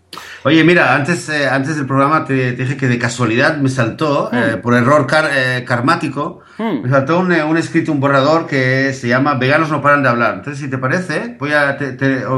Oye, 0.45 0.63
mira, 0.63 0.95
antes, 0.95 1.29
eh, 1.31 1.49
antes 1.49 1.77
del 1.77 1.87
programa 1.87 2.25
te, 2.25 2.53
dije 2.53 2.77
que 2.77 2.87
de 2.87 2.99
casualidad 2.99 3.57
me 3.57 3.71
saltó, 3.71 4.29
hmm. 4.31 4.37
eh, 4.37 4.57
por 4.59 4.75
error 4.75 5.07
eh, 5.33 5.65
karmático, 5.67 6.43
hmm. 6.59 6.83
me 6.83 6.89
saltó 6.91 7.21
un, 7.21 7.57
escrito, 7.57 7.93
un 7.93 8.01
borrador 8.01 8.47
que 8.47 8.93
se 8.93 9.09
llama 9.09 9.35
Veganos 9.35 9.71
no 9.71 9.81
paran 9.81 10.03
de 10.03 10.11
hablar. 10.11 10.35
Entonces, 10.35 10.63
si 10.63 10.69
te 10.69 10.77
parece, 10.77 11.37
voy 11.39 11.53
a, 11.53 11.79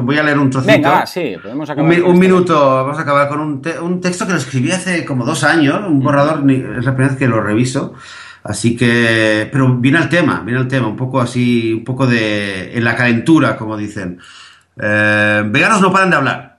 voy 0.03 0.19
a 0.19 0.23
leer 0.23 0.39
un 0.39 0.51
trocito. 0.51 0.73
Venga, 0.73 1.05
sí, 1.05 1.37
podemos 1.43 1.69
acabar. 1.69 2.01
Un, 2.01 2.05
un 2.05 2.19
minuto, 2.19 2.55
vamos 2.85 2.97
a 2.99 3.03
acabar 3.03 3.29
con 3.29 3.41
un, 3.41 3.63
un, 3.83 4.01
texto 4.01 4.25
que 4.25 4.33
lo 4.33 4.39
escribí 4.39 4.71
hace 4.71 5.05
como 5.05 5.25
dos 5.25 5.43
años, 5.43 5.81
un 5.87 5.99
hmm. 5.99 6.03
borrador, 6.03 6.51
es 6.51 6.85
la 6.85 6.95
primera 6.95 7.09
vez 7.09 7.17
que 7.17 7.27
lo 7.27 7.41
reviso. 7.41 7.95
Así 8.45 8.77
que, 8.77 9.49
pero 9.51 9.75
viene 9.75 9.99
al 9.99 10.09
tema, 10.09 10.43
viene 10.45 10.61
al 10.61 10.69
tema, 10.69 10.87
un 10.87 10.97
poco 10.97 11.21
así, 11.21 11.73
un 11.73 11.83
poco 11.83 12.07
de, 12.07 12.77
en 12.79 12.85
la 12.85 12.95
calentura, 12.95 13.57
como 13.57 13.77
dicen. 13.77 14.21
veganos 14.77 15.81
no 15.81 15.91
paran 15.91 16.11
de 16.11 16.17
hablar. 16.17 16.56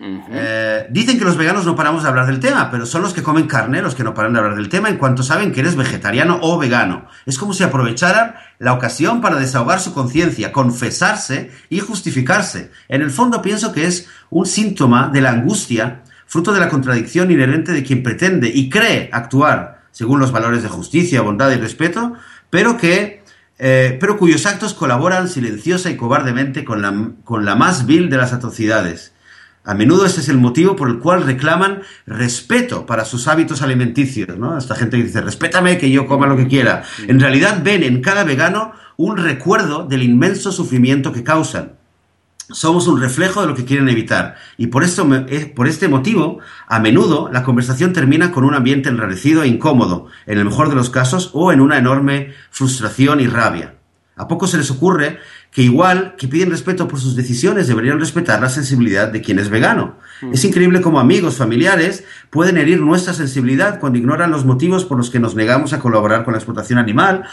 Eh, 0.00 0.86
dicen 0.90 1.18
que 1.18 1.24
los 1.24 1.36
veganos 1.36 1.64
no 1.64 1.76
paramos 1.76 2.02
de 2.02 2.08
hablar 2.08 2.26
del 2.26 2.40
tema, 2.40 2.68
pero 2.70 2.84
son 2.84 3.02
los 3.02 3.14
que 3.14 3.22
comen 3.22 3.46
carne 3.46 3.80
los 3.80 3.94
que 3.94 4.02
no 4.02 4.12
paran 4.12 4.32
de 4.32 4.40
hablar 4.40 4.56
del 4.56 4.68
tema 4.68 4.88
en 4.88 4.96
cuanto 4.96 5.22
saben 5.22 5.52
que 5.52 5.60
eres 5.60 5.76
vegetariano 5.76 6.40
o 6.42 6.58
vegano. 6.58 7.06
Es 7.26 7.38
como 7.38 7.54
si 7.54 7.62
aprovecharan 7.62 8.34
la 8.58 8.72
ocasión 8.72 9.20
para 9.20 9.38
desahogar 9.38 9.80
su 9.80 9.94
conciencia, 9.94 10.50
confesarse 10.50 11.52
y 11.70 11.78
justificarse. 11.78 12.72
En 12.88 13.02
el 13.02 13.10
fondo 13.10 13.40
pienso 13.40 13.72
que 13.72 13.86
es 13.86 14.08
un 14.30 14.46
síntoma 14.46 15.10
de 15.12 15.20
la 15.20 15.30
angustia, 15.30 16.02
fruto 16.26 16.52
de 16.52 16.60
la 16.60 16.68
contradicción 16.68 17.30
inherente 17.30 17.70
de 17.70 17.84
quien 17.84 18.02
pretende 18.02 18.50
y 18.52 18.68
cree 18.68 19.10
actuar 19.12 19.84
según 19.92 20.18
los 20.18 20.32
valores 20.32 20.64
de 20.64 20.68
justicia, 20.68 21.22
bondad 21.22 21.52
y 21.52 21.56
respeto, 21.56 22.14
pero 22.50 22.76
que 22.76 23.22
eh, 23.56 23.96
pero 24.00 24.18
cuyos 24.18 24.46
actos 24.46 24.74
colaboran 24.74 25.28
silenciosa 25.28 25.88
y 25.88 25.96
cobardemente 25.96 26.64
con 26.64 26.82
la, 26.82 27.12
con 27.22 27.44
la 27.44 27.54
más 27.54 27.86
vil 27.86 28.10
de 28.10 28.16
las 28.16 28.32
atrocidades 28.32 29.13
a 29.64 29.74
menudo 29.74 30.04
ese 30.04 30.20
es 30.20 30.28
el 30.28 30.36
motivo 30.36 30.76
por 30.76 30.90
el 30.90 30.98
cual 30.98 31.24
reclaman 31.24 31.80
respeto 32.06 32.84
para 32.84 33.06
sus 33.06 33.28
hábitos 33.28 33.62
alimenticios, 33.62 34.36
¿no? 34.38 34.58
Esta 34.58 34.74
gente 34.74 34.98
que 34.98 35.04
dice, 35.04 35.22
respétame 35.22 35.78
que 35.78 35.90
yo 35.90 36.06
coma 36.06 36.26
lo 36.26 36.36
que 36.36 36.48
quiera. 36.48 36.82
En 37.08 37.18
realidad 37.18 37.62
ven 37.64 37.82
en 37.82 38.02
cada 38.02 38.24
vegano 38.24 38.72
un 38.98 39.16
recuerdo 39.16 39.86
del 39.86 40.02
inmenso 40.02 40.52
sufrimiento 40.52 41.12
que 41.12 41.24
causan. 41.24 41.72
Somos 42.50 42.86
un 42.88 43.00
reflejo 43.00 43.40
de 43.40 43.46
lo 43.46 43.54
que 43.54 43.64
quieren 43.64 43.88
evitar. 43.88 44.36
Y 44.58 44.66
por, 44.66 44.84
esto, 44.84 45.08
eh, 45.28 45.46
por 45.46 45.66
este 45.66 45.88
motivo, 45.88 46.40
a 46.68 46.78
menudo 46.78 47.30
la 47.32 47.42
conversación 47.42 47.94
termina 47.94 48.32
con 48.32 48.44
un 48.44 48.54
ambiente 48.54 48.90
enrarecido 48.90 49.42
e 49.42 49.48
incómodo, 49.48 50.08
en 50.26 50.36
el 50.38 50.44
mejor 50.44 50.68
de 50.68 50.74
los 50.74 50.90
casos, 50.90 51.30
o 51.32 51.52
en 51.52 51.62
una 51.62 51.78
enorme 51.78 52.34
frustración 52.50 53.20
y 53.20 53.28
rabia. 53.28 53.76
A 54.16 54.28
poco 54.28 54.46
se 54.46 54.56
les 54.56 54.70
ocurre 54.70 55.18
que 55.50 55.62
igual 55.62 56.14
que 56.16 56.28
piden 56.28 56.50
respeto 56.50 56.86
por 56.86 57.00
sus 57.00 57.16
decisiones, 57.16 57.66
deberían 57.66 57.98
respetar 57.98 58.40
la 58.40 58.48
sensibilidad 58.48 59.08
de 59.08 59.20
quien 59.20 59.38
es 59.38 59.48
vegano. 59.48 59.98
Es 60.32 60.44
increíble 60.44 60.80
cómo 60.80 61.00
amigos, 61.00 61.36
familiares 61.36 62.04
pueden 62.30 62.56
herir 62.56 62.80
nuestra 62.80 63.12
sensibilidad 63.12 63.80
cuando 63.80 63.98
ignoran 63.98 64.30
los 64.30 64.44
motivos 64.44 64.84
por 64.84 64.96
los 64.96 65.10
que 65.10 65.18
nos 65.18 65.34
negamos 65.34 65.72
a 65.72 65.80
colaborar 65.80 66.24
con 66.24 66.32
la 66.32 66.38
explotación 66.38 66.78
animal 66.78 67.24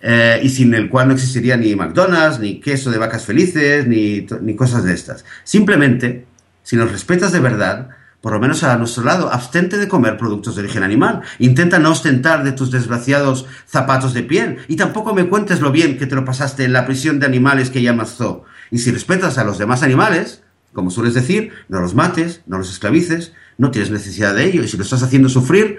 eh, 0.00 0.40
y 0.42 0.48
sin 0.48 0.74
el 0.74 0.88
cual 0.88 1.08
no 1.08 1.14
existiría 1.14 1.56
ni 1.56 1.74
McDonald's, 1.76 2.40
ni 2.40 2.58
queso 2.58 2.90
de 2.90 2.98
vacas 2.98 3.26
felices, 3.26 3.86
ni, 3.86 4.26
ni 4.40 4.56
cosas 4.56 4.84
de 4.84 4.94
estas. 4.94 5.24
Simplemente, 5.44 6.26
si 6.62 6.76
nos 6.76 6.90
respetas 6.90 7.32
de 7.32 7.40
verdad, 7.40 7.90
por 8.20 8.32
lo 8.32 8.40
menos 8.40 8.62
a 8.62 8.76
nuestro 8.76 9.04
lado, 9.04 9.32
abstente 9.32 9.78
de 9.78 9.88
comer 9.88 10.18
productos 10.18 10.54
de 10.54 10.62
origen 10.62 10.82
animal. 10.82 11.22
Intenta 11.38 11.78
no 11.78 11.90
ostentar 11.90 12.44
de 12.44 12.52
tus 12.52 12.70
desgraciados 12.70 13.46
zapatos 13.66 14.12
de 14.12 14.22
piel. 14.22 14.58
Y 14.68 14.76
tampoco 14.76 15.14
me 15.14 15.28
cuentes 15.28 15.60
lo 15.60 15.72
bien 15.72 15.96
que 15.96 16.06
te 16.06 16.14
lo 16.14 16.24
pasaste 16.24 16.64
en 16.64 16.72
la 16.72 16.84
prisión 16.84 17.18
de 17.18 17.26
animales 17.26 17.70
que 17.70 17.82
llamas 17.82 18.16
zoo. 18.16 18.44
Y 18.70 18.78
si 18.78 18.90
respetas 18.90 19.38
a 19.38 19.44
los 19.44 19.58
demás 19.58 19.82
animales, 19.82 20.42
como 20.72 20.90
sueles 20.90 21.14
decir, 21.14 21.52
no 21.68 21.80
los 21.80 21.94
mates, 21.94 22.42
no 22.46 22.58
los 22.58 22.70
esclavices, 22.70 23.32
no 23.58 23.70
tienes 23.70 23.90
necesidad 23.90 24.34
de 24.34 24.44
ello. 24.44 24.62
Y 24.62 24.68
si 24.68 24.76
lo 24.76 24.82
estás 24.82 25.02
haciendo 25.02 25.28
sufrir, 25.28 25.78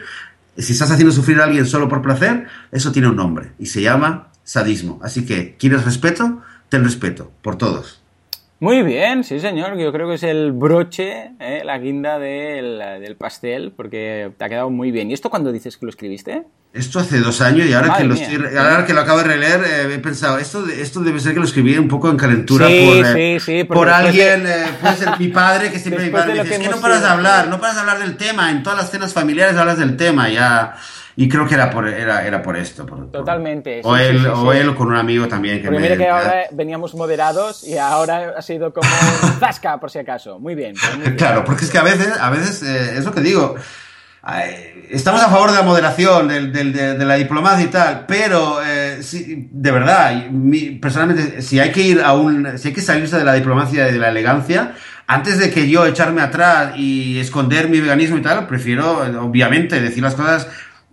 si 0.58 0.74
estás 0.74 0.92
haciendo 0.92 1.14
sufrir 1.14 1.40
a 1.40 1.46
alguien 1.46 1.66
solo 1.66 1.88
por 1.88 2.02
placer, 2.02 2.48
eso 2.72 2.92
tiene 2.92 3.08
un 3.08 3.16
nombre 3.16 3.54
y 3.60 3.68
se 3.68 3.82
llama 3.82 4.32
sadismo. 4.44 5.00
Así 5.04 5.26
que, 5.26 5.56
¿quieres 5.58 5.86
respeto? 5.86 6.42
Ten 6.70 6.84
respeto 6.84 7.32
por 7.42 7.58
todos. 7.58 8.01
Muy 8.62 8.84
bien, 8.84 9.24
sí 9.24 9.40
señor, 9.40 9.76
yo 9.76 9.92
creo 9.92 10.08
que 10.08 10.14
es 10.14 10.22
el 10.22 10.52
broche, 10.52 11.32
eh, 11.40 11.64
la 11.66 11.80
guinda 11.80 12.20
del, 12.20 12.78
del, 13.02 13.16
pastel, 13.16 13.74
porque 13.76 14.32
te 14.38 14.46
ha 14.46 14.50
quedado 14.50 14.70
muy 14.70 14.92
bien. 14.92 15.10
¿Y 15.10 15.16
esto 15.16 15.32
cuándo 15.32 15.52
dices 15.52 15.78
que 15.78 15.88
lo 15.88 15.90
escribiste? 15.90 16.44
Esto 16.72 17.00
hace 17.00 17.22
dos 17.22 17.42
años 17.42 17.66
y 17.66 17.74
ahora, 17.74 17.98
que 17.98 18.04
lo, 18.04 18.14
ahora 18.14 18.86
que 18.86 18.94
lo, 18.94 19.02
acabo 19.02 19.18
de 19.18 19.24
releer 19.24 19.62
eh, 19.64 19.96
he 19.96 19.98
pensado, 19.98 20.38
esto, 20.38 20.64
esto 20.68 21.00
debe 21.00 21.20
ser 21.20 21.34
que 21.34 21.40
lo 21.40 21.46
escribí 21.46 21.76
un 21.76 21.88
poco 21.88 22.12
en 22.12 22.18
calentura 22.18 22.68
sí, 22.68 22.86
por, 22.86 23.18
eh, 23.18 23.40
sí, 23.40 23.46
sí, 23.46 23.64
por 23.64 23.90
alguien, 23.90 24.44
de... 24.44 24.66
puede 24.80 24.96
ser 24.96 25.10
mi 25.18 25.30
padre, 25.30 25.72
que 25.72 25.80
siempre 25.80 26.06
mi 26.06 26.12
padre 26.12 26.36
me 26.36 26.44
dice, 26.44 26.58
es 26.58 26.60
que 26.62 26.70
no 26.70 26.80
paras 26.80 27.02
de 27.02 27.08
hablar, 27.08 27.48
no 27.48 27.60
paras 27.60 27.78
de 27.78 27.82
hablar 27.82 27.98
del 27.98 28.16
tema, 28.16 28.52
en 28.52 28.62
todas 28.62 28.78
las 28.78 28.92
cenas 28.92 29.12
familiares 29.12 29.58
hablas 29.58 29.80
del 29.80 29.98
tema, 29.98 30.30
ya... 30.30 30.76
Y 31.16 31.28
creo 31.28 31.48
que 31.48 31.56
era 31.56 31.70
por, 31.70 31.88
era, 31.88 32.26
era 32.26 32.42
por 32.42 32.56
esto. 32.56 32.86
Por, 32.86 33.12
Totalmente. 33.12 33.82
Por, 33.82 33.94
o, 33.94 33.98
él, 33.98 34.26
o 34.28 34.54
él 34.54 34.70
o 34.70 34.76
con 34.76 34.88
un 34.88 34.96
amigo 34.96 35.28
también. 35.28 35.62
Que 35.62 35.70
me, 35.70 35.80
mira 35.80 35.98
que 35.98 36.08
ahora 36.08 36.46
veníamos 36.52 36.94
moderados 36.96 37.68
y 37.68 37.78
ahora 37.78 38.34
ha 38.38 38.42
sido 38.42 38.74
como 38.74 38.90
zasca, 39.40 39.80
por 39.80 39.92
si 39.92 40.00
acaso. 40.00 40.40
Muy 40.40 40.56
bien. 40.56 40.76
Pues 40.80 40.96
muy 40.96 41.06
bien. 41.06 41.16
Claro, 41.18 41.44
porque 41.44 41.66
es 41.66 41.72
que 41.72 41.78
a 41.78 41.84
veces, 41.84 42.14
a 42.20 42.30
veces 42.30 42.64
eh, 42.64 42.98
es 42.98 43.06
lo 43.06 43.12
que 43.12 43.22
digo. 43.22 43.56
Estamos 44.90 45.22
a 45.24 45.30
favor 45.30 45.50
de 45.50 45.58
la 45.58 45.64
moderación, 45.64 46.28
de, 46.28 46.48
de, 46.48 46.66
de, 46.66 46.94
de 46.94 47.06
la 47.06 47.16
diplomacia 47.16 47.66
y 47.66 47.70
tal, 47.70 48.06
pero 48.08 48.62
eh, 48.64 49.02
si, 49.02 49.50
de 49.52 49.72
verdad, 49.72 50.30
mi, 50.30 50.72
personalmente, 50.72 51.42
si 51.42 51.60
hay 51.60 51.72
que 51.72 51.82
ir 51.82 52.02
a 52.02 52.14
un, 52.14 52.60
si 52.60 52.68
hay 52.68 52.74
que 52.74 52.82
salirse 52.82 53.18
de 53.18 53.24
la 53.24 53.34
diplomacia 53.34 53.90
y 53.90 53.94
de 53.94 53.98
la 53.98 54.10
elegancia, 54.10 54.76
antes 55.08 55.40
de 55.40 55.50
que 55.50 55.68
yo 55.68 55.88
echarme 55.88 56.22
atrás 56.22 56.74
y 56.78 57.20
esconder 57.20 57.68
mi 57.68 57.80
veganismo 57.80 58.18
y 58.18 58.22
tal, 58.22 58.46
prefiero, 58.46 59.00
obviamente, 59.22 59.82
decir 59.82 60.04
las 60.04 60.14
cosas 60.14 60.48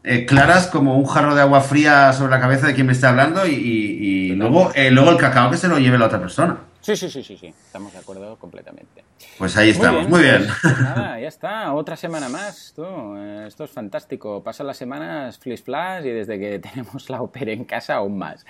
eh, 0.04 0.26
claras 0.26 0.68
como 0.68 0.96
un 0.96 1.06
jarro 1.06 1.34
de 1.34 1.42
agua 1.42 1.60
fría 1.60 2.12
sobre 2.12 2.30
la 2.30 2.40
cabeza 2.40 2.66
de 2.66 2.74
quien 2.74 2.86
me 2.86 2.92
está 2.92 3.10
hablando 3.10 3.46
y, 3.46 3.50
y, 3.50 4.30
y 4.30 4.34
luego, 4.34 4.70
eh, 4.74 4.90
luego 4.90 5.10
el 5.10 5.16
cacao 5.16 5.50
que 5.50 5.56
se 5.56 5.68
lo 5.68 5.78
lleve 5.78 5.98
la 5.98 6.06
otra 6.06 6.20
persona. 6.20 6.58
Sí, 6.88 6.96
sí, 6.96 7.10
sí, 7.10 7.22
sí, 7.22 7.36
sí, 7.36 7.46
estamos 7.48 7.92
de 7.92 7.98
acuerdo 7.98 8.36
completamente. 8.36 9.04
Pues 9.36 9.54
ahí 9.58 9.68
estamos, 9.68 10.08
muy 10.08 10.22
bien. 10.22 10.38
Muy 10.38 10.46
bien. 10.46 10.54
Pues, 10.62 10.80
nada, 10.80 11.20
ya 11.20 11.28
está, 11.28 11.74
otra 11.74 11.96
semana 11.96 12.30
más, 12.30 12.72
tú. 12.74 13.14
Esto 13.46 13.64
es 13.64 13.70
fantástico. 13.70 14.42
Pasan 14.42 14.68
las 14.68 14.78
semanas 14.78 15.38
flash 15.38 15.62
flash 15.62 16.06
y 16.06 16.10
desde 16.10 16.38
que 16.38 16.58
tenemos 16.70 17.10
la 17.10 17.20
ópera 17.20 17.52
en 17.52 17.66
casa 17.66 17.96
aún 17.96 18.16
más. 18.16 18.46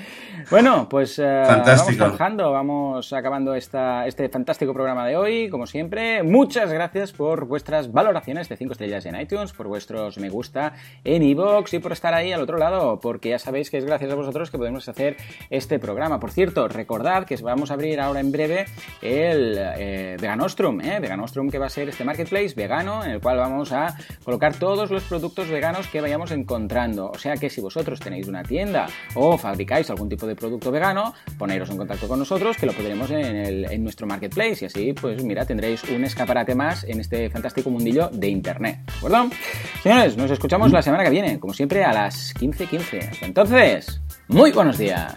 Bueno, 0.50 0.88
pues 0.88 1.18
uh, 1.18 1.22
vamos 1.24 1.96
trabajando, 1.96 2.52
vamos 2.52 3.12
acabando 3.12 3.56
esta, 3.56 4.06
este 4.06 4.28
fantástico 4.28 4.72
programa 4.72 5.04
de 5.04 5.16
hoy, 5.16 5.50
como 5.50 5.66
siempre. 5.66 6.22
Muchas 6.22 6.72
gracias 6.72 7.10
por 7.10 7.46
vuestras 7.46 7.90
valoraciones 7.90 8.48
de 8.48 8.56
5 8.56 8.70
estrellas 8.70 9.04
en 9.06 9.20
iTunes, 9.20 9.52
por 9.52 9.66
vuestros 9.66 10.16
me 10.18 10.28
gusta 10.28 10.74
en 11.02 11.24
iVoox 11.24 11.74
y 11.74 11.78
por 11.80 11.90
estar 11.90 12.14
ahí 12.14 12.30
al 12.30 12.42
otro 12.42 12.56
lado, 12.56 13.00
porque 13.00 13.30
ya 13.30 13.40
sabéis 13.40 13.68
que 13.68 13.78
es 13.78 13.84
gracias 13.84 14.12
a 14.12 14.14
vosotros 14.14 14.48
que 14.52 14.58
podemos 14.58 14.88
hacer 14.88 15.16
este 15.50 15.80
programa. 15.80 16.20
Por 16.20 16.30
cierto, 16.30 16.68
recordad 16.68 17.24
que 17.24 17.34
vamos 17.42 17.72
a 17.72 17.74
abrir 17.74 18.00
ahora 18.00 18.27
en 18.28 18.32
breve 18.32 18.66
el 19.02 19.58
eh, 19.58 20.16
Veganostrum, 20.20 20.80
¿eh? 20.80 21.00
Veganostrum 21.00 21.50
que 21.50 21.58
va 21.58 21.66
a 21.66 21.70
ser 21.70 21.88
este 21.88 22.04
marketplace 22.04 22.54
vegano 22.54 23.04
en 23.04 23.12
el 23.12 23.20
cual 23.20 23.38
vamos 23.38 23.72
a 23.72 23.96
colocar 24.22 24.54
todos 24.54 24.90
los 24.90 25.02
productos 25.04 25.48
veganos 25.48 25.88
que 25.88 26.00
vayamos 26.00 26.30
encontrando. 26.30 27.10
O 27.10 27.18
sea 27.18 27.34
que 27.34 27.50
si 27.50 27.60
vosotros 27.60 27.98
tenéis 28.00 28.28
una 28.28 28.42
tienda 28.42 28.86
o 29.14 29.36
fabricáis 29.36 29.90
algún 29.90 30.08
tipo 30.08 30.26
de 30.26 30.36
producto 30.36 30.70
vegano, 30.70 31.14
poneros 31.38 31.70
en 31.70 31.78
contacto 31.78 32.06
con 32.06 32.18
nosotros 32.18 32.56
que 32.56 32.66
lo 32.66 32.72
pondremos 32.72 33.10
en, 33.10 33.82
nuestro 33.82 34.06
marketplace 34.06 34.58
y 34.62 34.66
así 34.66 34.92
pues 34.92 35.22
mira 35.22 35.46
tendréis 35.46 35.84
un 35.84 36.04
escaparate 36.04 36.54
más 36.54 36.84
en 36.84 37.00
este 37.00 37.30
fantástico 37.30 37.70
mundillo 37.70 38.08
de 38.12 38.28
internet. 38.28 38.80
¿De 38.86 38.92
acuerdo? 38.96 39.30
Señores, 39.82 40.16
nos 40.16 40.30
escuchamos 40.30 40.72
la 40.72 40.82
semana 40.82 41.04
que 41.04 41.10
viene, 41.10 41.38
como 41.38 41.54
siempre 41.54 41.84
a 41.84 41.92
las 41.92 42.34
15.15. 42.34 42.68
.15. 42.68 43.10
Hasta 43.10 43.26
entonces, 43.26 44.00
muy 44.28 44.52
buenos 44.52 44.78
días. 44.78 45.14